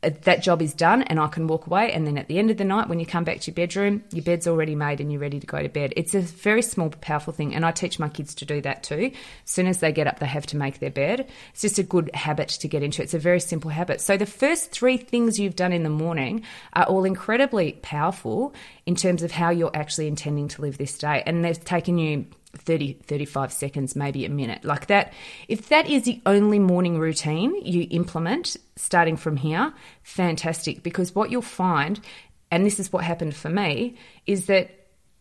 Uh, 0.00 0.10
that 0.22 0.42
job 0.42 0.62
is 0.62 0.74
done 0.74 1.02
and 1.02 1.18
I 1.18 1.26
can 1.26 1.48
walk 1.48 1.66
away. 1.66 1.92
And 1.92 2.06
then 2.06 2.18
at 2.18 2.28
the 2.28 2.38
end 2.38 2.52
of 2.52 2.56
the 2.56 2.64
night, 2.64 2.88
when 2.88 3.00
you 3.00 3.06
come 3.06 3.24
back 3.24 3.40
to 3.40 3.50
your 3.50 3.56
bedroom, 3.56 4.04
your 4.12 4.22
bed's 4.22 4.46
already 4.46 4.76
made 4.76 5.00
and 5.00 5.10
you're 5.10 5.20
ready 5.20 5.40
to 5.40 5.46
go 5.46 5.60
to 5.60 5.68
bed. 5.68 5.92
It's 5.96 6.14
a 6.14 6.20
very 6.20 6.62
small 6.62 6.90
powerful 6.90 7.32
thing. 7.32 7.52
And 7.52 7.66
I 7.66 7.72
teach 7.72 7.98
my 7.98 8.08
kids 8.08 8.34
to 8.36 8.44
do 8.44 8.60
that 8.60 8.84
too. 8.84 9.10
As 9.44 9.50
soon 9.50 9.66
as 9.66 9.80
they 9.80 9.90
get 9.90 10.06
up, 10.06 10.20
they 10.20 10.26
have 10.26 10.46
to 10.46 10.56
make 10.56 10.78
their 10.78 10.90
bed. 10.90 11.28
It's 11.50 11.62
just 11.62 11.80
a 11.80 11.82
good 11.82 12.14
habit 12.14 12.48
to 12.48 12.68
get 12.68 12.84
into. 12.84 13.02
It's 13.02 13.14
a 13.14 13.18
very 13.18 13.40
simple 13.40 13.70
habit. 13.70 14.00
So 14.00 14.16
the 14.16 14.26
first 14.26 14.70
three 14.70 14.98
things 14.98 15.38
you've 15.38 15.56
done 15.56 15.72
in 15.72 15.82
the 15.82 15.90
morning 15.90 16.44
are 16.74 16.84
all 16.84 17.04
incredibly 17.04 17.72
powerful 17.82 18.54
in 18.86 18.94
terms 18.94 19.24
of 19.24 19.32
how 19.32 19.50
you're 19.50 19.74
actually 19.74 20.06
intending 20.06 20.46
to 20.48 20.62
live 20.62 20.78
this 20.78 20.96
day. 20.96 21.24
And 21.26 21.44
they've 21.44 21.64
taken 21.64 21.98
you 21.98 22.26
30, 22.56 22.94
35 23.04 23.52
seconds, 23.52 23.94
maybe 23.96 24.24
a 24.24 24.30
minute. 24.30 24.64
Like 24.64 24.86
that, 24.86 25.12
if 25.48 25.68
that 25.68 25.88
is 25.88 26.04
the 26.04 26.20
only 26.26 26.58
morning 26.58 26.98
routine 26.98 27.54
you 27.64 27.86
implement 27.90 28.56
starting 28.76 29.16
from 29.16 29.36
here, 29.36 29.72
fantastic. 30.02 30.82
Because 30.82 31.14
what 31.14 31.30
you'll 31.30 31.42
find, 31.42 32.00
and 32.50 32.64
this 32.64 32.80
is 32.80 32.92
what 32.92 33.04
happened 33.04 33.36
for 33.36 33.48
me, 33.50 33.96
is 34.26 34.46
that 34.46 34.77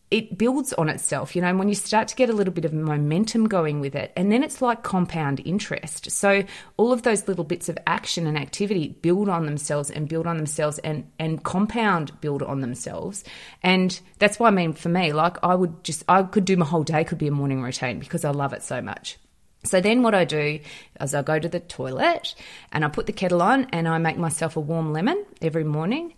it 0.09 0.37
builds 0.37 0.71
on 0.73 0.87
itself, 0.87 1.35
you 1.35 1.41
know, 1.41 1.49
and 1.49 1.59
when 1.59 1.67
you 1.67 1.75
start 1.75 2.07
to 2.07 2.15
get 2.15 2.29
a 2.29 2.33
little 2.33 2.53
bit 2.53 2.63
of 2.63 2.71
momentum 2.71 3.47
going 3.47 3.81
with 3.81 3.93
it, 3.93 4.13
and 4.15 4.31
then 4.31 4.41
it's 4.41 4.61
like 4.61 4.81
compound 4.81 5.41
interest. 5.43 6.09
So 6.11 6.43
all 6.77 6.93
of 6.93 7.01
those 7.01 7.27
little 7.27 7.43
bits 7.43 7.67
of 7.67 7.77
action 7.85 8.25
and 8.25 8.37
activity 8.37 8.97
build 9.01 9.27
on 9.27 9.45
themselves 9.45 9.91
and 9.91 10.07
build 10.07 10.25
on 10.25 10.37
themselves 10.37 10.79
and 10.79 11.11
and 11.19 11.43
compound 11.43 12.19
build 12.21 12.41
on 12.41 12.61
themselves. 12.61 13.25
And 13.61 13.99
that's 14.17 14.39
why 14.39 14.47
I 14.47 14.51
mean 14.51 14.71
for 14.71 14.89
me, 14.89 15.11
like 15.11 15.37
I 15.43 15.55
would 15.55 15.83
just 15.83 16.05
I 16.07 16.23
could 16.23 16.45
do 16.45 16.55
my 16.55 16.65
whole 16.65 16.83
day 16.83 17.03
could 17.03 17.17
be 17.17 17.27
a 17.27 17.31
morning 17.31 17.61
routine 17.61 17.99
because 17.99 18.23
I 18.23 18.31
love 18.31 18.53
it 18.53 18.63
so 18.63 18.81
much. 18.81 19.17
So 19.63 19.81
then 19.81 20.03
what 20.03 20.15
I 20.15 20.23
do 20.23 20.59
is 21.01 21.13
I 21.13 21.21
go 21.21 21.37
to 21.37 21.49
the 21.49 21.59
toilet 21.59 22.35
and 22.71 22.85
I 22.85 22.87
put 22.87 23.07
the 23.07 23.11
kettle 23.11 23.41
on 23.41 23.65
and 23.73 23.87
I 23.87 23.97
make 23.97 24.17
myself 24.17 24.55
a 24.55 24.61
warm 24.61 24.93
lemon 24.93 25.25
every 25.41 25.65
morning 25.65 26.13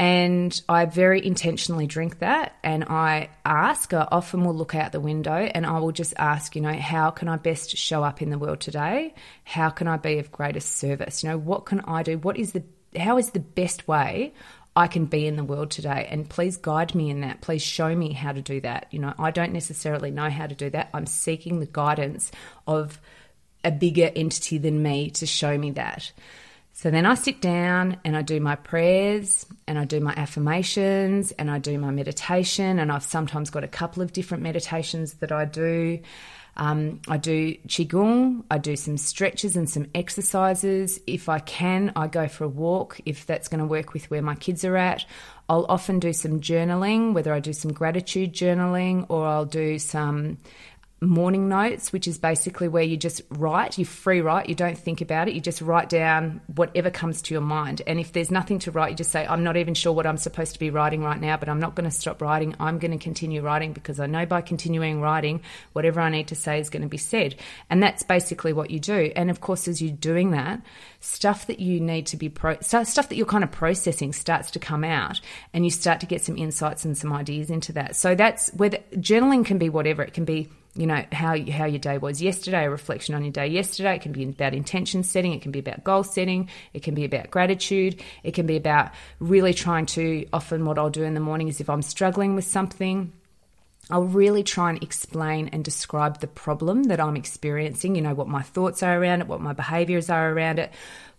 and 0.00 0.58
I 0.66 0.86
very 0.86 1.24
intentionally 1.24 1.86
drink 1.86 2.20
that. 2.20 2.56
And 2.64 2.84
I 2.84 3.28
ask, 3.44 3.92
I 3.92 4.08
often 4.10 4.44
will 4.44 4.54
look 4.54 4.74
out 4.74 4.92
the 4.92 5.00
window 5.00 5.34
and 5.34 5.66
I 5.66 5.78
will 5.78 5.92
just 5.92 6.14
ask, 6.16 6.56
you 6.56 6.62
know, 6.62 6.72
how 6.72 7.10
can 7.10 7.28
I 7.28 7.36
best 7.36 7.76
show 7.76 8.02
up 8.02 8.22
in 8.22 8.30
the 8.30 8.38
world 8.38 8.60
today? 8.60 9.12
How 9.44 9.68
can 9.68 9.86
I 9.88 9.98
be 9.98 10.18
of 10.18 10.32
greatest 10.32 10.78
service? 10.78 11.22
You 11.22 11.28
know, 11.28 11.36
what 11.36 11.66
can 11.66 11.80
I 11.80 12.02
do? 12.02 12.16
What 12.16 12.38
is 12.38 12.52
the, 12.52 12.62
how 12.98 13.18
is 13.18 13.32
the 13.32 13.40
best 13.40 13.86
way 13.86 14.32
I 14.74 14.86
can 14.86 15.04
be 15.04 15.26
in 15.26 15.36
the 15.36 15.44
world 15.44 15.70
today? 15.70 16.08
And 16.10 16.26
please 16.26 16.56
guide 16.56 16.94
me 16.94 17.10
in 17.10 17.20
that. 17.20 17.42
Please 17.42 17.60
show 17.60 17.94
me 17.94 18.14
how 18.14 18.32
to 18.32 18.40
do 18.40 18.58
that. 18.62 18.86
You 18.92 19.00
know, 19.00 19.12
I 19.18 19.30
don't 19.30 19.52
necessarily 19.52 20.10
know 20.10 20.30
how 20.30 20.46
to 20.46 20.54
do 20.54 20.70
that. 20.70 20.88
I'm 20.94 21.04
seeking 21.04 21.60
the 21.60 21.66
guidance 21.66 22.32
of 22.66 22.98
a 23.62 23.70
bigger 23.70 24.10
entity 24.16 24.56
than 24.56 24.82
me 24.82 25.10
to 25.10 25.26
show 25.26 25.58
me 25.58 25.72
that. 25.72 26.10
So 26.72 26.90
then 26.90 27.04
I 27.04 27.14
sit 27.14 27.40
down 27.40 27.98
and 28.04 28.16
I 28.16 28.22
do 28.22 28.40
my 28.40 28.56
prayers 28.56 29.44
and 29.66 29.78
I 29.78 29.84
do 29.84 30.00
my 30.00 30.14
affirmations 30.16 31.32
and 31.32 31.50
I 31.50 31.58
do 31.58 31.78
my 31.78 31.90
meditation. 31.90 32.78
And 32.78 32.90
I've 32.90 33.04
sometimes 33.04 33.50
got 33.50 33.64
a 33.64 33.68
couple 33.68 34.02
of 34.02 34.12
different 34.12 34.42
meditations 34.42 35.14
that 35.14 35.30
I 35.30 35.44
do. 35.44 36.00
Um, 36.56 37.00
I 37.08 37.16
do 37.16 37.54
Qigong, 37.68 38.44
I 38.50 38.58
do 38.58 38.76
some 38.76 38.96
stretches 38.98 39.56
and 39.56 39.68
some 39.68 39.86
exercises. 39.94 41.00
If 41.06 41.28
I 41.28 41.38
can, 41.38 41.92
I 41.96 42.06
go 42.06 42.28
for 42.28 42.44
a 42.44 42.48
walk 42.48 43.00
if 43.06 43.24
that's 43.24 43.48
going 43.48 43.60
to 43.60 43.66
work 43.66 43.92
with 43.92 44.10
where 44.10 44.22
my 44.22 44.34
kids 44.34 44.64
are 44.64 44.76
at. 44.76 45.04
I'll 45.48 45.66
often 45.68 45.98
do 45.98 46.12
some 46.12 46.40
journaling, 46.40 47.12
whether 47.12 47.32
I 47.32 47.40
do 47.40 47.52
some 47.52 47.72
gratitude 47.72 48.32
journaling 48.32 49.06
or 49.08 49.26
I'll 49.26 49.46
do 49.46 49.78
some 49.78 50.38
morning 51.02 51.48
notes, 51.48 51.92
which 51.92 52.06
is 52.06 52.18
basically 52.18 52.68
where 52.68 52.82
you 52.82 52.96
just 52.96 53.22
write, 53.30 53.78
you 53.78 53.86
free 53.86 54.20
write, 54.20 54.50
you 54.50 54.54
don't 54.54 54.76
think 54.76 55.00
about 55.00 55.28
it, 55.28 55.34
you 55.34 55.40
just 55.40 55.62
write 55.62 55.88
down 55.88 56.42
whatever 56.54 56.90
comes 56.90 57.22
to 57.22 57.34
your 57.34 57.40
mind. 57.40 57.80
And 57.86 57.98
if 57.98 58.12
there's 58.12 58.30
nothing 58.30 58.58
to 58.60 58.70
write, 58.70 58.90
you 58.90 58.96
just 58.96 59.10
say, 59.10 59.26
I'm 59.26 59.42
not 59.42 59.56
even 59.56 59.72
sure 59.72 59.92
what 59.94 60.06
I'm 60.06 60.18
supposed 60.18 60.52
to 60.52 60.58
be 60.58 60.68
writing 60.68 61.02
right 61.02 61.18
now, 61.18 61.38
but 61.38 61.48
I'm 61.48 61.58
not 61.58 61.74
going 61.74 61.88
to 61.88 61.90
stop 61.90 62.20
writing. 62.20 62.54
I'm 62.60 62.78
going 62.78 62.90
to 62.90 62.98
continue 62.98 63.40
writing 63.40 63.72
because 63.72 63.98
I 63.98 64.06
know 64.06 64.26
by 64.26 64.42
continuing 64.42 65.00
writing, 65.00 65.40
whatever 65.72 66.00
I 66.00 66.10
need 66.10 66.28
to 66.28 66.34
say 66.34 66.60
is 66.60 66.68
going 66.68 66.82
to 66.82 66.88
be 66.88 66.98
said. 66.98 67.34
And 67.70 67.82
that's 67.82 68.02
basically 68.02 68.52
what 68.52 68.70
you 68.70 68.78
do. 68.78 69.10
And 69.16 69.30
of 69.30 69.40
course, 69.40 69.68
as 69.68 69.80
you're 69.80 69.92
doing 69.92 70.32
that, 70.32 70.60
stuff 71.00 71.46
that 71.46 71.60
you 71.60 71.80
need 71.80 72.06
to 72.08 72.18
be, 72.18 72.28
pro- 72.28 72.60
stuff 72.60 73.08
that 73.08 73.16
you're 73.16 73.24
kind 73.24 73.44
of 73.44 73.50
processing 73.50 74.12
starts 74.12 74.50
to 74.50 74.58
come 74.58 74.84
out 74.84 75.20
and 75.54 75.64
you 75.64 75.70
start 75.70 76.00
to 76.00 76.06
get 76.06 76.22
some 76.22 76.36
insights 76.36 76.84
and 76.84 76.96
some 76.96 77.10
ideas 77.10 77.48
into 77.48 77.72
that. 77.72 77.96
So 77.96 78.14
that's 78.14 78.50
where 78.50 78.68
the, 78.68 78.82
journaling 78.96 79.46
can 79.46 79.56
be 79.56 79.70
whatever. 79.70 80.02
It 80.02 80.12
can 80.12 80.26
be 80.26 80.50
you 80.74 80.86
know 80.86 81.04
how 81.12 81.36
how 81.50 81.64
your 81.64 81.78
day 81.78 81.98
was 81.98 82.22
yesterday 82.22 82.64
a 82.64 82.70
reflection 82.70 83.14
on 83.14 83.24
your 83.24 83.32
day 83.32 83.48
yesterday. 83.48 83.96
It 83.96 84.02
can 84.02 84.12
be 84.12 84.24
about 84.24 84.54
intention 84.54 85.02
setting. 85.02 85.32
It 85.32 85.42
can 85.42 85.50
be 85.50 85.58
about 85.58 85.82
goal 85.82 86.04
setting. 86.04 86.48
It 86.72 86.82
can 86.82 86.94
be 86.94 87.04
about 87.04 87.30
gratitude. 87.30 88.02
It 88.22 88.34
can 88.34 88.46
be 88.46 88.56
about 88.56 88.92
really 89.18 89.52
trying 89.52 89.86
to 89.86 90.26
often 90.32 90.64
what 90.64 90.78
I'll 90.78 90.90
do 90.90 91.02
in 91.02 91.14
the 91.14 91.20
morning 91.20 91.48
is 91.48 91.60
if 91.60 91.68
I'm 91.68 91.82
struggling 91.82 92.34
with 92.34 92.44
something 92.44 93.12
I'll 93.90 94.04
really 94.04 94.44
try 94.44 94.70
and 94.70 94.82
explain 94.82 95.48
and 95.48 95.64
describe 95.64 96.20
the 96.20 96.28
problem 96.28 96.84
that 96.84 97.00
I'm 97.00 97.16
experiencing, 97.16 97.96
you 97.96 98.02
know, 98.02 98.14
what 98.14 98.28
my 98.28 98.42
thoughts 98.42 98.82
are 98.84 98.96
around 98.96 99.22
it, 99.22 99.26
what 99.26 99.40
my 99.40 99.52
behaviors 99.52 100.08
are 100.08 100.30
around 100.32 100.60
it, 100.60 100.70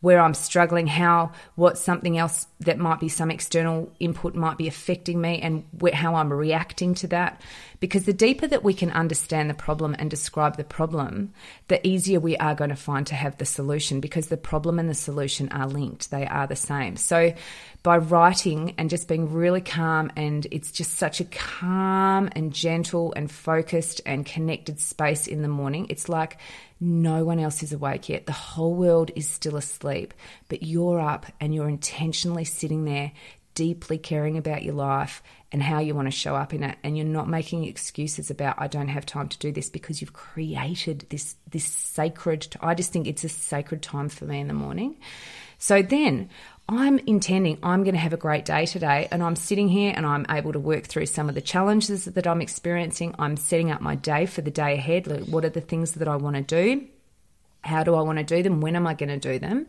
where 0.02 0.20
I'm 0.20 0.34
struggling, 0.34 0.88
how 0.88 1.32
what 1.56 1.78
something 1.78 2.18
else 2.18 2.48
that 2.60 2.78
might 2.78 3.00
be 3.00 3.08
some 3.08 3.32
external 3.32 3.92
input 4.00 4.36
might 4.36 4.58
be 4.58 4.68
affecting 4.68 5.22
me, 5.22 5.40
and 5.42 5.64
how 5.94 6.16
I'm 6.16 6.34
reacting 6.34 6.96
to 6.96 7.08
that. 7.08 7.42
Because 7.80 8.06
the 8.06 8.14
deeper 8.14 8.46
that 8.46 8.64
we 8.64 8.76
can 8.76 8.92
understand 8.92 9.50
the 9.50 9.56
problem 9.56 9.96
and 9.98 10.10
describe 10.10 10.58
the 10.58 10.64
problem, 10.64 11.34
the 11.68 11.86
easier 11.88 12.20
we 12.20 12.38
are 12.38 12.54
going 12.54 12.70
to 12.70 12.76
find 12.76 13.08
to 13.08 13.16
have 13.16 13.38
the 13.38 13.46
solution 13.46 14.00
because 14.00 14.28
the 14.28 14.38
problem 14.38 14.78
and 14.78 14.88
the 14.88 14.94
solution 14.94 15.50
are 15.50 15.68
linked, 15.68 16.12
they 16.12 16.28
are 16.28 16.46
the 16.46 16.56
same. 16.56 16.98
So, 16.98 17.34
by 17.84 17.98
writing 17.98 18.76
and 18.78 18.92
just 18.92 19.08
being 19.08 19.34
really 19.34 19.62
calm, 19.62 20.12
and 20.16 20.46
it's 20.52 20.72
just 20.72 20.96
such 20.96 21.20
a 21.20 21.26
calm 21.26 22.30
and 22.34 22.54
gentle 22.54 23.14
and 23.16 23.32
focused 23.32 24.02
and 24.06 24.26
connected 24.26 24.80
space 24.80 25.26
in 25.26 25.42
the 25.42 25.48
morning, 25.48 25.88
it's 25.90 26.08
like 26.08 26.38
no 26.80 27.24
one 27.24 27.40
else 27.40 27.62
is 27.62 27.74
awake 27.74 28.10
yet. 28.10 28.26
The 28.26 28.32
whole 28.32 28.74
world 28.74 29.12
is 29.16 29.30
still 29.30 29.56
asleep, 29.56 29.91
but 30.50 30.64
you're 30.64 31.00
up 31.00 31.26
and 31.40 31.54
you're 31.54 31.70
intentionally 31.70 32.46
sitting 32.46 32.86
there, 32.86 33.12
deeply 33.54 33.98
caring 33.98 34.38
about 34.38 34.64
your 34.64 34.74
life 34.74 35.22
and 35.52 35.62
how 35.62 35.80
you 35.80 35.94
want 35.94 36.08
to 36.08 36.12
show 36.12 36.36
up 36.36 36.54
in 36.54 36.64
it. 36.64 36.78
And 36.84 36.98
you're 36.98 37.06
not 37.06 37.28
making 37.28 37.66
excuses 37.66 38.32
about, 38.32 38.56
I 38.58 38.68
don't 38.68 38.88
have 38.88 39.06
time 39.06 39.28
to 39.28 39.38
do 39.38 39.52
this 39.52 39.70
because 39.70 40.00
you've 40.00 40.14
created 40.14 41.06
this, 41.10 41.36
this 41.50 41.66
sacred, 41.66 42.48
I 42.62 42.74
just 42.74 42.94
think 42.94 43.08
it's 43.08 43.24
a 43.24 43.30
sacred 43.30 43.82
time 43.82 44.10
for 44.10 44.26
me 44.26 44.40
in 44.40 44.48
the 44.48 44.54
morning. 44.54 44.98
So 45.58 45.82
then 45.82 46.30
I'm 46.70 47.00
intending 47.00 47.60
I'm 47.62 47.84
going 47.84 47.96
to 47.96 48.00
have 48.00 48.14
a 48.14 48.18
great 48.18 48.46
day 48.46 48.66
today, 48.66 49.10
and 49.12 49.22
I'm 49.22 49.36
sitting 49.36 49.68
here 49.68 49.94
and 49.96 50.06
I'm 50.06 50.26
able 50.30 50.54
to 50.54 50.60
work 50.60 50.86
through 50.86 51.08
some 51.08 51.28
of 51.28 51.36
the 51.36 51.42
challenges 51.42 52.06
that 52.06 52.26
I'm 52.26 52.42
experiencing. 52.42 53.14
I'm 53.20 53.36
setting 53.36 53.72
up 53.72 53.82
my 53.82 53.96
day 53.96 54.26
for 54.26 54.42
the 54.42 54.52
day 54.52 54.76
ahead. 54.76 55.06
Like, 55.06 55.26
what 55.26 55.44
are 55.44 55.50
the 55.50 55.60
things 55.60 55.92
that 55.94 56.08
I 56.08 56.16
want 56.16 56.38
to 56.38 56.42
do? 56.42 56.88
How 57.64 57.84
do 57.84 57.94
I 57.94 58.02
want 58.02 58.18
to 58.18 58.24
do 58.24 58.42
them? 58.42 58.60
When 58.60 58.76
am 58.76 58.88
I 58.88 58.96
going 58.96 59.10
to 59.10 59.20
do 59.20 59.38
them? 59.38 59.68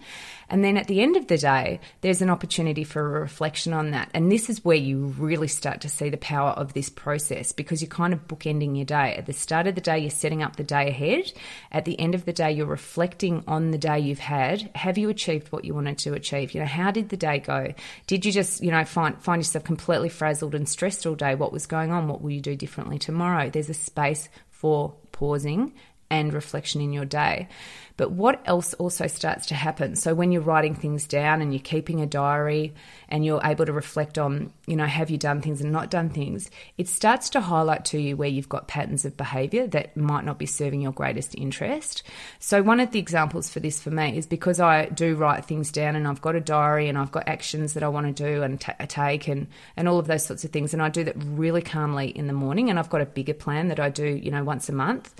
And 0.49 0.65
then 0.65 0.79
at 0.79 0.87
the 0.87 1.03
end 1.03 1.17
of 1.17 1.27
the 1.27 1.37
day, 1.37 1.79
there's 2.01 2.23
an 2.23 2.31
opportunity 2.31 2.85
for 2.85 3.01
a 3.01 3.21
reflection 3.21 3.75
on 3.75 3.91
that. 3.91 4.11
And 4.15 4.33
this 4.33 4.49
is 4.49 4.65
where 4.65 4.77
you 4.77 5.15
really 5.19 5.49
start 5.49 5.83
to 5.83 5.91
see 5.91 6.09
the 6.09 6.17
power 6.17 6.51
of 6.51 6.73
this 6.73 6.89
process 6.89 7.53
because 7.53 7.83
you're 7.83 7.91
kind 7.91 8.15
of 8.15 8.27
bookending 8.27 8.77
your 8.77 8.87
day. 8.87 9.15
At 9.17 9.27
the 9.27 9.35
start 9.35 9.67
of 9.67 9.75
the 9.75 9.83
day, 9.83 9.99
you're 9.99 10.11
setting 10.11 10.43
up 10.43 10.57
the 10.57 10.65
day 10.65 10.89
ahead. 10.89 11.33
At 11.71 11.85
the 11.85 11.99
end 12.01 12.15
of 12.15 12.25
the 12.25 12.33
day, 12.33 12.53
you're 12.53 12.67
reflecting 12.67 13.45
on 13.47 13.73
the 13.73 13.79
day 13.79 13.99
you've 13.99 14.19
had. 14.19 14.71
Have 14.75 14.97
you 14.97 15.11
achieved 15.11 15.53
what 15.53 15.67
you 15.67 15.75
wanted 15.75 15.99
to 15.99 16.15
achieve? 16.15 16.55
You 16.55 16.61
know, 16.61 16.67
how 16.67 16.91
did 16.91 17.11
the 17.11 17.17
day 17.19 17.41
go? 17.41 17.75
Did 18.07 18.25
you 18.25 18.33
just, 18.33 18.63
you 18.63 18.71
know, 18.71 18.85
find, 18.85 19.23
find 19.23 19.41
yourself 19.41 19.65
completely 19.65 20.09
frazzled 20.09 20.55
and 20.55 20.67
stressed 20.67 21.07
all 21.07 21.15
day? 21.15 21.35
What 21.35 21.53
was 21.53 21.67
going 21.67 21.93
on? 21.93 22.09
What 22.09 22.23
will 22.23 22.31
you 22.31 22.41
do 22.41 22.57
differently 22.57 22.99
tomorrow? 22.99 23.51
There's 23.51 23.69
a 23.69 23.75
space 23.75 24.31
for 24.51 24.95
pausing 25.13 25.73
and 26.13 26.35
reflection 26.35 26.83
in 26.83 26.93
your 26.93 27.07
day. 27.07 27.49
But 27.97 28.13
what 28.13 28.41
else 28.47 28.75
also 28.75 29.07
starts 29.07 29.47
to 29.47 29.55
happen? 29.55 29.97
So 29.97 30.15
when 30.15 30.33
you're 30.33 30.43
writing 30.43 30.75
things 30.75 31.07
down 31.07 31.41
and 31.43 31.53
you're 31.53 31.63
keeping 31.63 32.01
a 32.01 32.07
diary 32.07 32.75
and 33.09 33.25
you're 33.25 33.41
able 33.45 33.67
to 33.67 33.73
reflect 33.73 34.19
on, 34.19 34.53
you 34.67 34.77
know, 34.77 34.87
have 34.87 35.11
you 35.11 35.19
done 35.19 35.41
things 35.41 35.61
and 35.61 35.73
not 35.73 35.91
done 35.91 36.09
things, 36.09 36.51
it 36.79 36.89
starts 36.89 37.31
to 37.31 37.41
highlight 37.41 37.85
to 37.87 38.01
you 38.01 38.17
where 38.17 38.29
you've 38.29 38.49
got 38.49 38.67
patterns 38.67 39.05
of 39.05 39.17
behavior 39.17 39.67
that 39.69 39.97
might 39.97 40.25
not 40.25 40.39
be 40.39 40.47
serving 40.47 40.81
your 40.81 40.93
greatest 40.93 41.35
interest. 41.35 42.03
So 42.39 42.63
one 42.63 42.81
of 42.81 42.91
the 42.91 42.99
examples 42.99 43.51
for 43.51 43.61
this 43.61 43.81
for 43.81 43.91
me 43.91 44.17
is 44.17 44.27
because 44.27 44.59
I 44.59 44.87
do 44.87 45.15
write 45.15 45.45
things 45.45 45.71
down 45.71 45.95
and 45.95 46.09
I've 46.09 46.23
got 46.23 46.35
a 46.35 46.41
diary 46.41 46.89
and 46.89 46.99
I've 46.99 47.13
got 47.13 47.29
actions 47.29 47.75
that 47.75 47.83
I 47.83 47.89
want 47.89 48.07
to 48.07 48.25
do 48.25 48.43
and 48.43 48.61
t- 48.61 48.73
take 48.89 49.29
and 49.29 49.47
and 49.77 49.89
all 49.89 49.99
of 49.99 50.07
those 50.07 50.25
sorts 50.25 50.45
of 50.45 50.51
things 50.51 50.73
and 50.73 50.83
I 50.83 50.89
do 50.89 51.05
that 51.05 51.15
really 51.25 51.63
calmly 51.63 52.09
in 52.09 52.27
the 52.27 52.33
morning 52.33 52.71
and 52.71 52.79
I've 52.79 52.91
got 52.91 53.01
a 53.01 53.07
bigger 53.07 53.35
plan 53.35 53.69
that 53.69 53.81
I 53.81 53.91
do, 53.91 54.07
you 54.07 54.31
know, 54.31 54.45
once 54.45 54.69
a 54.69 54.73
month. 54.73 55.15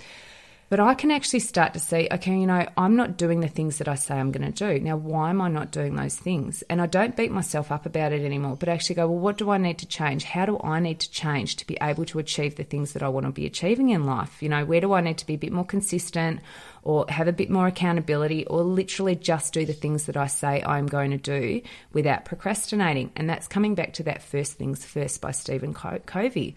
But 0.73 0.79
I 0.79 0.95
can 0.95 1.11
actually 1.11 1.41
start 1.41 1.73
to 1.73 1.79
see, 1.79 2.07
okay, 2.11 2.35
you 2.35 2.47
know, 2.47 2.67
I'm 2.75 2.95
not 2.95 3.15
doing 3.15 3.41
the 3.41 3.47
things 3.47 3.77
that 3.77 3.87
I 3.87 3.93
say 3.93 4.15
I'm 4.15 4.31
going 4.31 4.51
to 4.51 4.73
do. 4.73 4.83
Now, 4.83 4.97
why 4.97 5.29
am 5.29 5.39
I 5.39 5.47
not 5.47 5.69
doing 5.69 5.95
those 5.95 6.15
things? 6.15 6.63
And 6.63 6.81
I 6.81 6.87
don't 6.87 7.15
beat 7.15 7.29
myself 7.29 7.71
up 7.71 7.85
about 7.85 8.11
it 8.11 8.25
anymore, 8.25 8.55
but 8.55 8.69
actually 8.69 8.95
go, 8.95 9.07
well, 9.07 9.19
what 9.19 9.37
do 9.37 9.51
I 9.51 9.59
need 9.59 9.77
to 9.77 9.85
change? 9.85 10.23
How 10.23 10.47
do 10.47 10.59
I 10.63 10.79
need 10.79 10.99
to 11.01 11.11
change 11.11 11.57
to 11.57 11.67
be 11.67 11.77
able 11.79 12.05
to 12.05 12.17
achieve 12.17 12.55
the 12.55 12.63
things 12.63 12.93
that 12.93 13.03
I 13.03 13.09
want 13.09 13.27
to 13.27 13.31
be 13.31 13.45
achieving 13.45 13.89
in 13.89 14.07
life? 14.07 14.41
You 14.41 14.49
know, 14.49 14.65
where 14.65 14.81
do 14.81 14.93
I 14.93 15.01
need 15.01 15.19
to 15.19 15.27
be 15.27 15.35
a 15.35 15.37
bit 15.37 15.51
more 15.51 15.63
consistent 15.63 16.39
or 16.81 17.05
have 17.07 17.27
a 17.27 17.33
bit 17.33 17.51
more 17.51 17.67
accountability 17.67 18.47
or 18.47 18.63
literally 18.63 19.15
just 19.15 19.53
do 19.53 19.67
the 19.67 19.73
things 19.73 20.07
that 20.07 20.17
I 20.17 20.25
say 20.25 20.63
I'm 20.63 20.87
going 20.87 21.11
to 21.11 21.17
do 21.17 21.61
without 21.91 22.25
procrastinating? 22.25 23.11
And 23.15 23.29
that's 23.29 23.47
coming 23.47 23.75
back 23.75 23.93
to 23.93 24.03
that 24.05 24.23
First 24.23 24.53
Things 24.53 24.83
First 24.83 25.21
by 25.21 25.33
Stephen 25.33 25.75
Covey. 25.75 26.55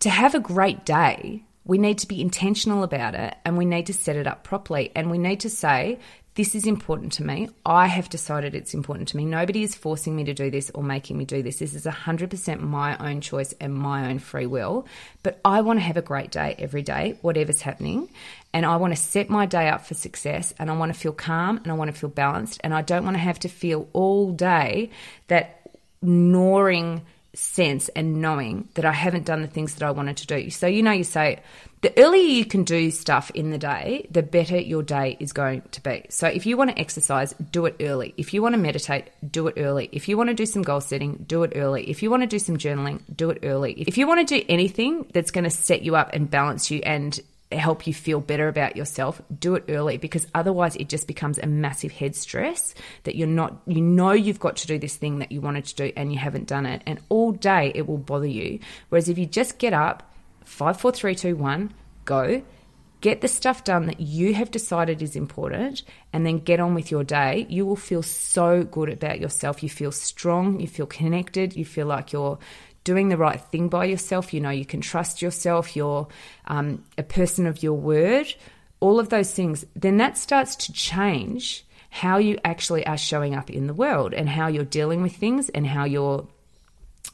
To 0.00 0.10
have 0.10 0.34
a 0.34 0.40
great 0.40 0.84
day, 0.84 1.46
we 1.66 1.78
need 1.78 1.98
to 1.98 2.08
be 2.08 2.20
intentional 2.20 2.82
about 2.82 3.14
it 3.14 3.34
and 3.44 3.58
we 3.58 3.64
need 3.64 3.86
to 3.86 3.92
set 3.92 4.16
it 4.16 4.26
up 4.26 4.44
properly. 4.44 4.92
And 4.94 5.10
we 5.10 5.18
need 5.18 5.40
to 5.40 5.50
say, 5.50 5.98
this 6.36 6.54
is 6.54 6.66
important 6.66 7.12
to 7.12 7.24
me. 7.24 7.48
I 7.64 7.86
have 7.86 8.10
decided 8.10 8.54
it's 8.54 8.74
important 8.74 9.08
to 9.08 9.16
me. 9.16 9.24
Nobody 9.24 9.62
is 9.62 9.74
forcing 9.74 10.14
me 10.14 10.24
to 10.24 10.34
do 10.34 10.50
this 10.50 10.70
or 10.74 10.82
making 10.82 11.16
me 11.16 11.24
do 11.24 11.42
this. 11.42 11.58
This 11.58 11.74
is 11.74 11.86
100% 11.86 12.60
my 12.60 12.96
own 12.98 13.22
choice 13.22 13.54
and 13.58 13.74
my 13.74 14.10
own 14.10 14.18
free 14.18 14.44
will. 14.44 14.86
But 15.22 15.40
I 15.44 15.62
want 15.62 15.78
to 15.78 15.84
have 15.84 15.96
a 15.96 16.02
great 16.02 16.30
day 16.30 16.54
every 16.58 16.82
day, 16.82 17.18
whatever's 17.22 17.62
happening. 17.62 18.10
And 18.52 18.66
I 18.66 18.76
want 18.76 18.94
to 18.94 19.00
set 19.00 19.30
my 19.30 19.46
day 19.46 19.68
up 19.68 19.86
for 19.86 19.94
success 19.94 20.52
and 20.58 20.70
I 20.70 20.76
want 20.76 20.92
to 20.92 20.98
feel 20.98 21.12
calm 21.12 21.56
and 21.56 21.68
I 21.68 21.74
want 21.74 21.92
to 21.92 21.98
feel 21.98 22.10
balanced. 22.10 22.60
And 22.62 22.74
I 22.74 22.82
don't 22.82 23.04
want 23.04 23.16
to 23.16 23.22
have 23.22 23.38
to 23.40 23.48
feel 23.48 23.88
all 23.94 24.30
day 24.30 24.90
that 25.28 25.70
gnawing 26.02 27.00
sense 27.36 27.88
and 27.90 28.20
knowing 28.20 28.68
that 28.74 28.84
I 28.84 28.92
haven't 28.92 29.26
done 29.26 29.42
the 29.42 29.48
things 29.48 29.74
that 29.74 29.86
I 29.86 29.90
wanted 29.90 30.16
to 30.18 30.26
do. 30.26 30.50
So, 30.50 30.66
you 30.66 30.82
know, 30.82 30.92
you 30.92 31.04
say 31.04 31.40
the 31.82 31.92
earlier 31.98 32.22
you 32.22 32.44
can 32.44 32.64
do 32.64 32.90
stuff 32.90 33.30
in 33.32 33.50
the 33.50 33.58
day, 33.58 34.06
the 34.10 34.22
better 34.22 34.58
your 34.58 34.82
day 34.82 35.16
is 35.20 35.32
going 35.32 35.62
to 35.72 35.82
be. 35.82 36.06
So, 36.08 36.26
if 36.26 36.46
you 36.46 36.56
want 36.56 36.70
to 36.70 36.78
exercise, 36.78 37.34
do 37.34 37.66
it 37.66 37.76
early. 37.80 38.14
If 38.16 38.32
you 38.32 38.42
want 38.42 38.54
to 38.54 38.60
meditate, 38.60 39.10
do 39.30 39.48
it 39.48 39.54
early. 39.58 39.88
If 39.92 40.08
you 40.08 40.16
want 40.16 40.30
to 40.30 40.34
do 40.34 40.46
some 40.46 40.62
goal 40.62 40.80
setting, 40.80 41.24
do 41.26 41.42
it 41.42 41.52
early. 41.54 41.88
If 41.88 42.02
you 42.02 42.10
want 42.10 42.22
to 42.22 42.26
do 42.26 42.38
some 42.38 42.56
journaling, 42.56 43.02
do 43.14 43.30
it 43.30 43.40
early. 43.42 43.72
If 43.72 43.98
you 43.98 44.06
want 44.06 44.26
to 44.26 44.38
do 44.38 44.44
anything 44.48 45.06
that's 45.12 45.30
going 45.30 45.44
to 45.44 45.50
set 45.50 45.82
you 45.82 45.96
up 45.96 46.10
and 46.12 46.30
balance 46.30 46.70
you 46.70 46.80
and 46.84 47.20
help 47.52 47.86
you 47.86 47.94
feel 47.94 48.20
better 48.20 48.48
about 48.48 48.76
yourself, 48.76 49.22
do 49.38 49.54
it 49.54 49.64
early 49.68 49.96
because 49.98 50.26
otherwise 50.34 50.74
it 50.76 50.88
just 50.88 51.06
becomes 51.06 51.38
a 51.38 51.46
massive 51.46 51.92
head 51.92 52.16
stress 52.16 52.74
that 53.04 53.14
you're 53.14 53.28
not, 53.28 53.56
you 53.66 53.80
know, 53.80 54.12
you've 54.12 54.40
got 54.40 54.56
to 54.56 54.66
do 54.66 54.78
this 54.78 54.96
thing 54.96 55.20
that 55.20 55.30
you 55.30 55.40
wanted 55.40 55.64
to 55.64 55.74
do 55.76 55.92
and 55.96 56.12
you 56.12 56.18
haven't 56.18 56.48
done 56.48 56.66
it. 56.66 56.82
And 56.86 57.00
all 57.08 57.32
day 57.32 57.72
it 57.74 57.86
will 57.86 57.98
bother 57.98 58.26
you. 58.26 58.58
Whereas 58.88 59.08
if 59.08 59.16
you 59.16 59.26
just 59.26 59.58
get 59.58 59.72
up, 59.72 60.12
five, 60.44 60.80
four, 60.80 60.90
three, 60.92 61.14
two, 61.14 61.36
one, 61.36 61.72
go, 62.04 62.42
get 63.00 63.20
the 63.20 63.28
stuff 63.28 63.62
done 63.62 63.86
that 63.86 64.00
you 64.00 64.34
have 64.34 64.50
decided 64.50 65.02
is 65.02 65.14
important, 65.14 65.82
and 66.12 66.24
then 66.24 66.38
get 66.38 66.58
on 66.58 66.74
with 66.74 66.90
your 66.90 67.04
day, 67.04 67.46
you 67.48 67.66
will 67.66 67.76
feel 67.76 68.02
so 68.02 68.64
good 68.64 68.88
about 68.88 69.20
yourself. 69.20 69.62
You 69.62 69.68
feel 69.68 69.92
strong, 69.92 70.58
you 70.60 70.66
feel 70.66 70.86
connected, 70.86 71.54
you 71.54 71.64
feel 71.64 71.86
like 71.86 72.12
you're 72.12 72.38
doing 72.86 73.08
the 73.08 73.16
right 73.16 73.40
thing 73.40 73.68
by 73.68 73.84
yourself. 73.84 74.32
You 74.32 74.40
know, 74.40 74.50
you 74.50 74.64
can 74.64 74.80
trust 74.80 75.20
yourself, 75.20 75.76
you're 75.76 76.06
um, 76.46 76.84
a 76.96 77.02
person 77.02 77.46
of 77.46 77.62
your 77.62 77.74
word, 77.74 78.32
all 78.80 79.00
of 79.00 79.08
those 79.08 79.32
things, 79.32 79.66
then 79.74 79.96
that 79.96 80.16
starts 80.16 80.54
to 80.56 80.72
change 80.72 81.66
how 81.90 82.18
you 82.18 82.38
actually 82.44 82.86
are 82.86 82.96
showing 82.96 83.34
up 83.34 83.50
in 83.50 83.66
the 83.66 83.74
world 83.74 84.14
and 84.14 84.28
how 84.28 84.46
you're 84.46 84.64
dealing 84.64 85.02
with 85.02 85.16
things 85.16 85.48
and 85.50 85.66
how 85.66 85.84
you're 85.84 86.26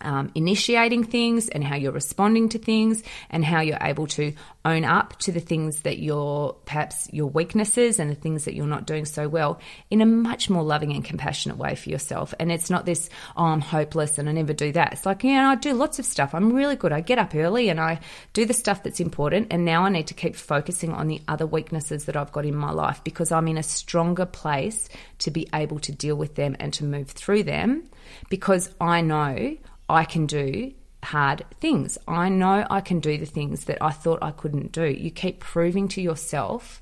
um, 0.02 0.30
initiating 0.35 1.04
things 1.04 1.49
and 1.49 1.64
how 1.64 1.76
you're 1.76 1.92
responding 1.92 2.49
to 2.50 2.59
things 2.59 3.02
and 3.30 3.44
how 3.44 3.61
you're 3.61 3.78
able 3.80 4.06
to 4.09 4.35
own 4.64 4.85
up 4.85 5.18
to 5.18 5.32
the 5.32 5.40
things 5.40 5.80
that 5.80 5.99
you're 5.99 6.52
perhaps 6.64 7.09
your 7.12 7.26
weaknesses 7.26 7.99
and 7.99 8.11
the 8.11 8.14
things 8.14 8.44
that 8.44 8.54
you're 8.54 8.66
not 8.66 8.87
doing 8.87 9.04
so 9.04 9.28
well 9.28 9.61
in 9.90 10.00
a 10.00 10.06
much 10.06 10.49
more 10.49 10.62
loving 10.62 10.92
and 10.92 11.04
compassionate 11.04 11.59
way 11.59 11.75
for 11.75 11.90
yourself. 11.90 12.32
And 12.38 12.52
it's 12.52 12.71
not 12.71 12.87
this, 12.87 13.11
oh, 13.37 13.44
I'm 13.44 13.61
hopeless 13.61 14.18
and 14.18 14.28
I 14.28 14.32
never 14.32 14.52
do 14.52 14.73
that. 14.73 14.92
It's 14.92 15.06
like, 15.06 15.25
yeah, 15.25 15.50
I 15.50 15.54
do 15.56 15.73
lots 15.73 15.99
of 15.99 16.04
stuff. 16.04 16.35
I'm 16.35 16.52
really 16.52 16.76
good. 16.76 16.92
I 16.92 17.00
get 17.00 17.18
up 17.18 17.35
early 17.35 17.68
and 17.68 17.80
I 17.80 18.00
do 18.32 18.47
the 18.47 18.54
stuff 18.54 18.82
that's 18.82 19.00
important. 19.00 19.49
And 19.50 19.64
now 19.64 19.85
I 19.85 19.88
need 19.88 20.06
to 20.09 20.14
keep 20.14 20.37
focusing 20.37 20.92
on 20.92 21.09
the 21.09 21.21
other 21.26 21.47
weaknesses 21.47 22.04
that 22.04 22.16
I've 22.16 22.32
got 22.32 22.47
in 22.47 22.54
my 22.54 22.71
life 22.71 23.02
because 23.04 23.32
I'm 23.32 23.49
in 23.49 23.59
a 23.59 23.62
stronger 23.62 24.26
place 24.26 24.88
to 25.18 25.30
be 25.30 25.49
able 25.52 25.80
to 25.80 25.92
deal 25.92 26.16
with 26.16 26.37
them 26.37 26.56
and 26.61 26.73
to 26.75 26.85
move 26.85 27.11
through 27.11 27.44
them 27.44 27.85
because 28.28 28.71
I 28.80 29.00
know 29.00 29.56
I 29.92 30.04
can 30.04 30.26
do 30.26 30.72
hard 31.02 31.44
things. 31.61 31.99
I 32.08 32.28
know 32.28 32.66
I 32.70 32.80
can 32.80 33.00
do 33.00 33.18
the 33.18 33.26
things 33.26 33.64
that 33.66 33.78
I 33.80 33.90
thought 33.90 34.20
I 34.22 34.30
couldn't 34.30 34.72
do. 34.72 34.84
You 34.84 35.11
keep 35.11 35.40
proving 35.40 35.88
to 35.88 36.00
yourself 36.00 36.80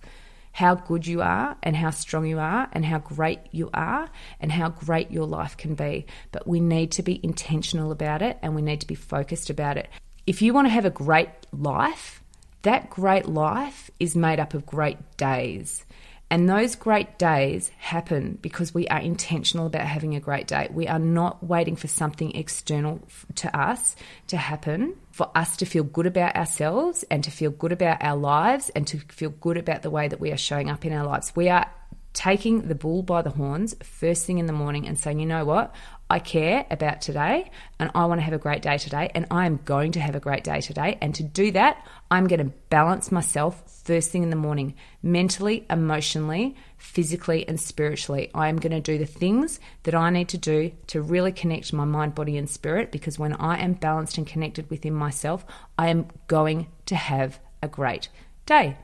how 0.52 0.74
good 0.74 1.06
you 1.06 1.22
are 1.22 1.56
and 1.62 1.76
how 1.76 1.90
strong 1.90 2.26
you 2.26 2.38
are 2.38 2.68
and 2.72 2.84
how 2.84 2.98
great 2.98 3.40
you 3.50 3.70
are 3.72 4.08
and 4.40 4.52
how 4.52 4.68
great 4.68 5.10
your 5.10 5.26
life 5.26 5.56
can 5.56 5.74
be. 5.74 6.06
But 6.32 6.46
we 6.46 6.60
need 6.60 6.92
to 6.92 7.02
be 7.02 7.20
intentional 7.22 7.92
about 7.92 8.22
it 8.22 8.38
and 8.42 8.54
we 8.54 8.62
need 8.62 8.80
to 8.80 8.86
be 8.86 8.94
focused 8.94 9.50
about 9.50 9.76
it. 9.76 9.88
If 10.26 10.42
you 10.42 10.52
want 10.52 10.66
to 10.66 10.72
have 10.72 10.84
a 10.84 10.90
great 10.90 11.30
life, 11.52 12.22
that 12.62 12.90
great 12.90 13.26
life 13.26 13.90
is 13.98 14.14
made 14.14 14.38
up 14.38 14.54
of 14.54 14.66
great 14.66 14.98
days. 15.16 15.84
And 16.30 16.48
those 16.48 16.76
great 16.76 17.18
days 17.18 17.72
happen 17.78 18.38
because 18.40 18.72
we 18.72 18.86
are 18.86 19.00
intentional 19.00 19.66
about 19.66 19.82
having 19.86 20.14
a 20.14 20.20
great 20.20 20.46
day. 20.46 20.68
We 20.70 20.86
are 20.86 21.00
not 21.00 21.42
waiting 21.42 21.74
for 21.74 21.88
something 21.88 22.36
external 22.36 23.00
to 23.34 23.58
us 23.58 23.96
to 24.28 24.36
happen 24.36 24.94
for 25.10 25.28
us 25.34 25.56
to 25.56 25.66
feel 25.66 25.82
good 25.82 26.06
about 26.06 26.36
ourselves 26.36 27.04
and 27.10 27.24
to 27.24 27.32
feel 27.32 27.50
good 27.50 27.72
about 27.72 28.02
our 28.02 28.16
lives 28.16 28.70
and 28.70 28.86
to 28.86 28.98
feel 28.98 29.30
good 29.30 29.56
about 29.56 29.82
the 29.82 29.90
way 29.90 30.06
that 30.06 30.20
we 30.20 30.30
are 30.30 30.36
showing 30.36 30.70
up 30.70 30.86
in 30.86 30.92
our 30.92 31.04
lives. 31.04 31.34
We 31.34 31.48
are 31.48 31.66
taking 32.12 32.68
the 32.68 32.74
bull 32.74 33.02
by 33.02 33.22
the 33.22 33.30
horns 33.30 33.74
first 33.82 34.26
thing 34.26 34.38
in 34.38 34.46
the 34.46 34.52
morning 34.52 34.86
and 34.86 34.98
saying, 34.98 35.20
you 35.20 35.26
know 35.26 35.44
what? 35.44 35.74
I 36.08 36.18
care 36.18 36.66
about 36.70 37.00
today 37.00 37.50
and 37.78 37.90
I 37.94 38.04
want 38.06 38.18
to 38.18 38.24
have 38.24 38.34
a 38.34 38.38
great 38.38 38.62
day 38.62 38.78
today 38.78 39.10
and 39.14 39.26
I 39.30 39.46
am 39.46 39.60
going 39.64 39.92
to 39.92 40.00
have 40.00 40.16
a 40.16 40.20
great 40.20 40.42
day 40.42 40.60
today. 40.60 40.98
And 41.00 41.14
to 41.14 41.22
do 41.22 41.52
that, 41.52 41.86
I'm 42.10 42.26
going 42.26 42.44
to 42.44 42.52
balance 42.68 43.12
myself 43.12 43.62
first 43.84 44.10
thing 44.10 44.24
in 44.24 44.30
the 44.30 44.36
morning, 44.36 44.74
mentally, 45.04 45.64
emotionally, 45.70 46.56
physically, 46.78 47.46
and 47.46 47.60
spiritually. 47.60 48.28
I 48.34 48.48
am 48.48 48.58
going 48.58 48.72
to 48.72 48.80
do 48.80 48.98
the 48.98 49.06
things 49.06 49.60
that 49.84 49.94
I 49.94 50.10
need 50.10 50.28
to 50.30 50.38
do 50.38 50.72
to 50.88 51.00
really 51.00 51.32
connect 51.32 51.72
my 51.72 51.84
mind, 51.84 52.16
body, 52.16 52.36
and 52.36 52.50
spirit 52.50 52.90
because 52.90 53.18
when 53.18 53.34
I 53.34 53.58
am 53.58 53.74
balanced 53.74 54.18
and 54.18 54.26
connected 54.26 54.68
within 54.68 54.94
myself, 54.94 55.44
I 55.78 55.88
am 55.88 56.08
going 56.26 56.66
to 56.86 56.96
have 56.96 57.38
a 57.62 57.68
great 57.68 58.08
day. 58.46 58.76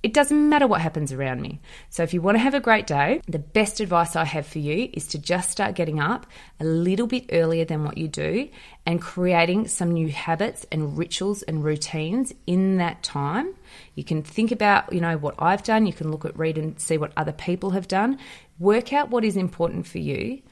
It 0.00 0.14
doesn't 0.14 0.48
matter 0.48 0.68
what 0.68 0.80
happens 0.80 1.12
around 1.12 1.42
me. 1.42 1.60
So, 1.90 2.04
if 2.04 2.14
you 2.14 2.22
want 2.22 2.36
to 2.36 2.40
have 2.40 2.54
a 2.54 2.60
great 2.60 2.86
day, 2.86 3.20
the 3.26 3.40
best 3.40 3.80
advice 3.80 4.14
I 4.14 4.24
have 4.24 4.46
for 4.46 4.60
you 4.60 4.88
is 4.92 5.08
to 5.08 5.18
just 5.18 5.50
start 5.50 5.74
getting 5.74 5.98
up 5.98 6.24
a 6.60 6.64
little 6.64 7.08
bit 7.08 7.26
earlier 7.32 7.64
than 7.64 7.84
what 7.84 7.98
you 7.98 8.06
do 8.06 8.48
and 8.86 9.02
creating 9.02 9.66
some 9.66 9.90
new 9.90 10.08
habits 10.08 10.64
and 10.70 10.96
rituals 10.96 11.42
and 11.42 11.64
routines 11.64 12.32
in 12.46 12.76
that 12.76 13.02
time. 13.02 13.54
You 13.96 14.04
can 14.04 14.22
think 14.22 14.52
about, 14.52 14.92
you 14.92 15.00
know, 15.00 15.18
what 15.18 15.34
I've 15.40 15.64
done. 15.64 15.84
You 15.84 15.92
can 15.92 16.12
look 16.12 16.24
at, 16.24 16.38
read, 16.38 16.58
and 16.58 16.78
see 16.78 16.96
what 16.96 17.12
other 17.16 17.32
people 17.32 17.70
have 17.70 17.88
done. 17.88 18.18
Work 18.60 18.92
out 18.92 19.10
what 19.10 19.24
is 19.24 19.36
important 19.36 19.88
for 19.88 19.98
you 19.98 20.42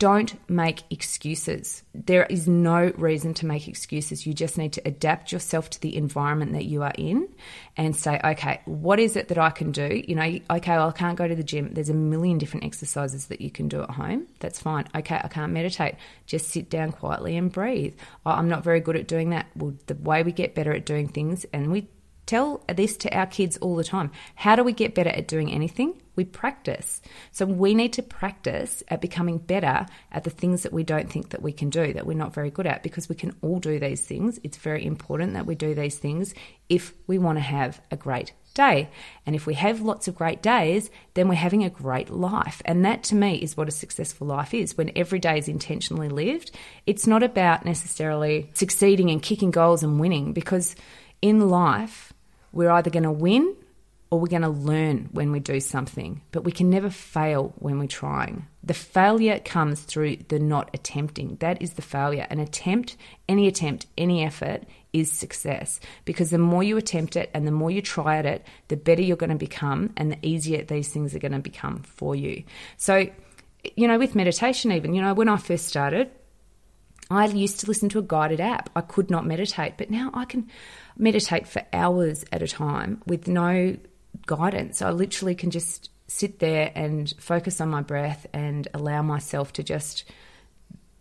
don't 0.00 0.34
make 0.48 0.82
excuses. 0.88 1.84
There 1.94 2.24
is 2.24 2.48
no 2.48 2.90
reason 2.96 3.34
to 3.34 3.46
make 3.46 3.68
excuses. 3.68 4.26
You 4.26 4.32
just 4.32 4.56
need 4.56 4.72
to 4.72 4.82
adapt 4.86 5.30
yourself 5.30 5.68
to 5.70 5.80
the 5.80 5.94
environment 5.94 6.54
that 6.54 6.64
you 6.64 6.82
are 6.82 6.94
in 6.96 7.28
and 7.76 7.94
say, 7.94 8.18
okay, 8.24 8.62
what 8.64 8.98
is 8.98 9.14
it 9.14 9.28
that 9.28 9.36
I 9.36 9.50
can 9.50 9.72
do? 9.72 10.02
You 10.08 10.14
know, 10.14 10.22
okay, 10.22 10.72
well, 10.72 10.88
I 10.88 10.92
can't 10.92 11.18
go 11.18 11.28
to 11.28 11.34
the 11.36 11.44
gym. 11.44 11.74
There's 11.74 11.90
a 11.90 11.94
million 11.94 12.38
different 12.38 12.64
exercises 12.64 13.26
that 13.26 13.42
you 13.42 13.50
can 13.50 13.68
do 13.68 13.82
at 13.82 13.90
home. 13.90 14.26
That's 14.38 14.58
fine. 14.58 14.88
Okay, 14.96 15.20
I 15.22 15.28
can't 15.28 15.52
meditate. 15.52 15.96
Just 16.24 16.48
sit 16.48 16.70
down 16.70 16.92
quietly 16.92 17.36
and 17.36 17.52
breathe. 17.52 17.94
Oh, 18.24 18.30
I'm 18.30 18.48
not 18.48 18.64
very 18.64 18.80
good 18.80 18.96
at 18.96 19.06
doing 19.06 19.30
that. 19.30 19.48
Well, 19.54 19.74
the 19.86 19.96
way 19.96 20.22
we 20.22 20.32
get 20.32 20.54
better 20.54 20.72
at 20.72 20.86
doing 20.86 21.08
things, 21.08 21.44
and 21.52 21.70
we 21.70 21.90
tell 22.24 22.64
this 22.74 22.96
to 22.96 23.14
our 23.14 23.26
kids 23.26 23.58
all 23.58 23.76
the 23.76 23.84
time. 23.84 24.12
How 24.34 24.56
do 24.56 24.64
we 24.64 24.72
get 24.72 24.94
better 24.94 25.10
at 25.10 25.28
doing 25.28 25.52
anything? 25.52 26.00
We 26.20 26.26
practice. 26.26 27.00
So 27.30 27.46
we 27.46 27.72
need 27.72 27.94
to 27.94 28.02
practice 28.02 28.82
at 28.88 29.00
becoming 29.00 29.38
better 29.38 29.86
at 30.12 30.24
the 30.24 30.28
things 30.28 30.64
that 30.64 30.72
we 30.74 30.82
don't 30.82 31.10
think 31.10 31.30
that 31.30 31.40
we 31.40 31.50
can 31.50 31.70
do, 31.70 31.94
that 31.94 32.04
we're 32.04 32.12
not 32.12 32.34
very 32.34 32.50
good 32.50 32.66
at, 32.66 32.82
because 32.82 33.08
we 33.08 33.14
can 33.14 33.34
all 33.40 33.58
do 33.58 33.78
these 33.78 34.02
things. 34.02 34.38
It's 34.44 34.58
very 34.58 34.84
important 34.84 35.32
that 35.32 35.46
we 35.46 35.54
do 35.54 35.74
these 35.74 35.96
things 35.96 36.34
if 36.68 36.92
we 37.06 37.16
want 37.16 37.38
to 37.38 37.42
have 37.42 37.80
a 37.90 37.96
great 37.96 38.34
day. 38.52 38.90
And 39.24 39.34
if 39.34 39.46
we 39.46 39.54
have 39.54 39.80
lots 39.80 40.08
of 40.08 40.14
great 40.14 40.42
days, 40.42 40.90
then 41.14 41.26
we're 41.26 41.36
having 41.36 41.64
a 41.64 41.70
great 41.70 42.10
life. 42.10 42.60
And 42.66 42.84
that 42.84 43.02
to 43.04 43.14
me 43.14 43.36
is 43.36 43.56
what 43.56 43.68
a 43.68 43.70
successful 43.70 44.26
life 44.26 44.52
is. 44.52 44.76
When 44.76 44.92
every 44.94 45.20
day 45.20 45.38
is 45.38 45.48
intentionally 45.48 46.10
lived, 46.10 46.50
it's 46.84 47.06
not 47.06 47.22
about 47.22 47.64
necessarily 47.64 48.50
succeeding 48.52 49.08
and 49.10 49.22
kicking 49.22 49.52
goals 49.52 49.82
and 49.82 49.98
winning, 49.98 50.34
because 50.34 50.76
in 51.22 51.48
life, 51.48 52.12
we're 52.52 52.72
either 52.72 52.90
going 52.90 53.04
to 53.04 53.10
win 53.10 53.56
or 54.10 54.18
we're 54.18 54.26
going 54.26 54.42
to 54.42 54.48
learn 54.48 55.08
when 55.12 55.30
we 55.30 55.38
do 55.38 55.60
something, 55.60 56.20
but 56.32 56.42
we 56.42 56.50
can 56.50 56.68
never 56.68 56.90
fail 56.90 57.54
when 57.58 57.78
we're 57.78 57.86
trying. 57.86 58.46
The 58.64 58.74
failure 58.74 59.38
comes 59.38 59.80
through 59.80 60.16
the 60.28 60.40
not 60.40 60.68
attempting. 60.74 61.36
That 61.36 61.62
is 61.62 61.74
the 61.74 61.82
failure. 61.82 62.26
An 62.28 62.40
attempt, 62.40 62.96
any 63.28 63.46
attempt, 63.46 63.86
any 63.96 64.24
effort 64.24 64.64
is 64.92 65.12
success 65.12 65.78
because 66.04 66.30
the 66.30 66.38
more 66.38 66.64
you 66.64 66.76
attempt 66.76 67.14
it 67.14 67.30
and 67.32 67.46
the 67.46 67.52
more 67.52 67.70
you 67.70 67.80
try 67.80 68.16
at 68.16 68.26
it, 68.26 68.44
the 68.66 68.76
better 68.76 69.00
you're 69.00 69.16
going 69.16 69.30
to 69.30 69.36
become 69.36 69.92
and 69.96 70.10
the 70.10 70.18
easier 70.26 70.64
these 70.64 70.88
things 70.88 71.14
are 71.14 71.20
going 71.20 71.30
to 71.30 71.38
become 71.38 71.82
for 71.84 72.16
you. 72.16 72.42
So, 72.76 73.06
you 73.76 73.86
know, 73.86 73.98
with 73.98 74.16
meditation, 74.16 74.72
even, 74.72 74.92
you 74.92 75.02
know, 75.02 75.14
when 75.14 75.28
I 75.28 75.36
first 75.36 75.68
started, 75.68 76.10
I 77.10 77.26
used 77.26 77.60
to 77.60 77.66
listen 77.66 77.88
to 77.90 77.98
a 78.00 78.02
guided 78.02 78.40
app. 78.40 78.70
I 78.74 78.80
could 78.80 79.10
not 79.10 79.26
meditate, 79.26 79.74
but 79.76 79.90
now 79.90 80.10
I 80.14 80.24
can 80.24 80.48
meditate 80.96 81.46
for 81.46 81.62
hours 81.72 82.24
at 82.32 82.42
a 82.42 82.48
time 82.48 83.02
with 83.06 83.26
no 83.26 83.76
guidance. 84.30 84.80
I 84.80 84.90
literally 84.90 85.34
can 85.34 85.50
just 85.50 85.90
sit 86.06 86.38
there 86.38 86.70
and 86.74 87.12
focus 87.18 87.60
on 87.60 87.68
my 87.68 87.82
breath 87.82 88.26
and 88.32 88.68
allow 88.72 89.02
myself 89.02 89.52
to 89.54 89.62
just 89.64 90.04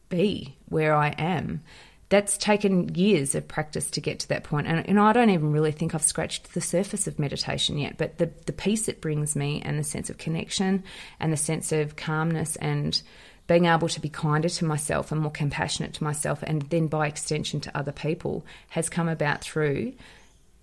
be 0.09 0.55
where 0.67 0.95
I 0.95 1.09
am. 1.09 1.61
That's 2.09 2.39
taken 2.39 2.95
years 2.95 3.35
of 3.35 3.47
practice 3.47 3.91
to 3.91 4.01
get 4.01 4.19
to 4.21 4.29
that 4.29 4.43
point. 4.43 4.65
And, 4.65 4.87
and 4.89 4.99
I 4.99 5.13
don't 5.13 5.29
even 5.29 5.51
really 5.51 5.71
think 5.71 5.93
I've 5.93 6.01
scratched 6.03 6.55
the 6.55 6.61
surface 6.61 7.05
of 7.05 7.19
meditation 7.19 7.77
yet. 7.77 7.99
But 7.99 8.17
the, 8.17 8.31
the 8.47 8.51
peace 8.51 8.87
it 8.87 8.99
brings 8.99 9.35
me 9.35 9.61
and 9.63 9.77
the 9.77 9.83
sense 9.83 10.09
of 10.09 10.17
connection 10.17 10.83
and 11.19 11.31
the 11.31 11.37
sense 11.37 11.71
of 11.71 11.95
calmness 11.95 12.55
and 12.55 12.99
being 13.45 13.65
able 13.65 13.89
to 13.89 14.01
be 14.01 14.09
kinder 14.09 14.49
to 14.49 14.65
myself 14.65 15.11
and 15.11 15.21
more 15.21 15.31
compassionate 15.31 15.93
to 15.95 16.03
myself, 16.03 16.43
and 16.43 16.63
then 16.63 16.87
by 16.87 17.07
extension 17.07 17.59
to 17.59 17.77
other 17.77 17.91
people, 17.91 18.45
has 18.69 18.89
come 18.89 19.09
about 19.09 19.41
through 19.41 19.93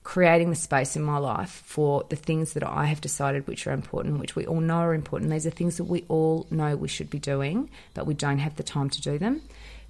creating 0.07 0.51
the 0.51 0.55
space 0.57 0.95
in 0.95 1.03
my 1.03 1.19
life 1.19 1.65
for 1.67 2.05
the 2.11 2.15
things 2.15 2.53
that 2.53 2.63
I 2.63 2.85
have 2.85 3.01
decided 3.01 3.45
which 3.49 3.67
are 3.67 3.73
important, 3.73 4.21
which 4.21 4.37
we 4.37 4.47
all 4.47 4.61
know 4.61 4.77
are 4.77 4.95
important. 4.95 5.33
These 5.33 5.49
are 5.49 5.51
things 5.51 5.79
that 5.79 5.85
we 5.85 6.05
all 6.07 6.47
know 6.49 6.77
we 6.77 6.87
should 6.87 7.11
be 7.11 7.19
doing, 7.19 7.69
but 7.93 8.07
we 8.07 8.15
don't 8.15 8.39
have 8.39 8.55
the 8.55 8.63
time 8.63 8.89
to 8.91 9.01
do 9.03 9.19
them. 9.19 9.43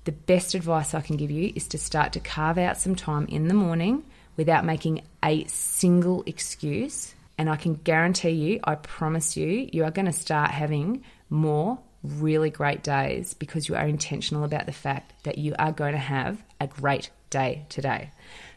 the 0.07 0.13
best 0.13 0.55
advice 0.55 0.95
I 0.95 1.01
can 1.01 1.17
give 1.17 1.31
you 1.33 1.53
is 1.55 1.69
to 1.69 1.79
start 1.79 2.13
to 2.15 2.21
carve 2.21 2.59
out 2.59 2.79
some 2.79 2.95
time 2.95 3.27
in 3.27 3.49
the 3.49 3.55
morning 3.55 4.05
without 4.37 4.65
making 4.65 5.03
a 5.23 5.45
single 5.45 6.23
excuse. 6.27 7.13
And 7.37 7.51
I 7.51 7.57
can 7.57 7.75
guarantee 7.75 8.31
you, 8.31 8.61
I 8.65 8.77
promise 8.77 9.37
you, 9.37 9.69
you 9.73 9.85
are 9.85 9.91
going 9.91 10.07
to 10.07 10.13
start 10.13 10.51
having 10.51 11.03
more 11.29 11.79
really 12.21 12.51
great 12.51 12.83
days 12.83 13.35
because 13.35 13.69
you 13.69 13.77
are 13.77 13.87
intentional 13.87 14.45
about 14.45 14.67
the 14.67 14.73
fact 14.73 15.13
that 15.25 15.39
you 15.39 15.55
are 15.59 15.73
going 15.73 15.93
to 15.93 15.99
have 15.99 16.43
a 16.61 16.67
great 16.67 17.11
day 17.31 17.65
today. 17.69 18.11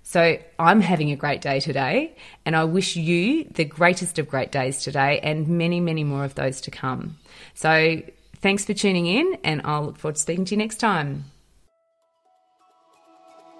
So 0.03 0.39
I'm 0.57 0.81
having 0.81 1.11
a 1.11 1.15
great 1.15 1.41
day 1.41 1.59
today, 1.59 2.15
and 2.45 2.55
I 2.55 2.63
wish 2.63 2.95
you 2.95 3.43
the 3.43 3.65
greatest 3.65 4.17
of 4.17 4.27
great 4.27 4.51
days 4.51 4.83
today 4.83 5.19
and 5.19 5.47
many, 5.47 5.79
many 5.79 6.03
more 6.03 6.25
of 6.25 6.35
those 6.35 6.61
to 6.61 6.71
come. 6.71 7.17
So 7.53 8.01
thanks 8.37 8.65
for 8.65 8.73
tuning 8.73 9.05
in, 9.05 9.37
and 9.43 9.61
I'll 9.65 9.85
look 9.85 9.97
forward 9.97 10.15
to 10.15 10.21
speaking 10.21 10.45
to 10.45 10.55
you 10.55 10.57
next 10.57 10.77
time. 10.77 11.25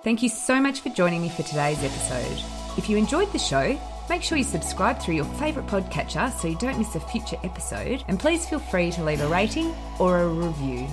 Thank 0.04 0.24
you 0.24 0.30
so 0.30 0.60
much 0.62 0.80
for 0.80 0.90
joining 0.90 1.22
me 1.22 1.30
for 1.30 1.44
today's 1.44 1.84
episode. 1.84 2.44
If 2.78 2.90
you 2.90 2.98
enjoyed 2.98 3.32
the 3.34 3.40
show, 3.40 3.80
make 4.10 4.24
sure 4.24 4.38
you 4.38 4.44
subscribe 4.44 5.00
through 5.00 5.16
your 5.16 5.26
favourite 5.26 5.70
podcatcher 5.70 6.32
so 6.34 6.48
you 6.48 6.56
don't 6.56 6.78
miss 6.78 6.96
a 6.96 7.00
future 7.00 7.38
episode, 7.44 8.04
and 8.08 8.20
please 8.20 8.48
feel 8.50 8.60
free 8.60 8.92
to 8.92 9.04
leave 9.04 9.22
a 9.22 9.28
rating 9.28 9.74
or 10.00 10.22
a 10.22 10.28
review. 10.28 10.88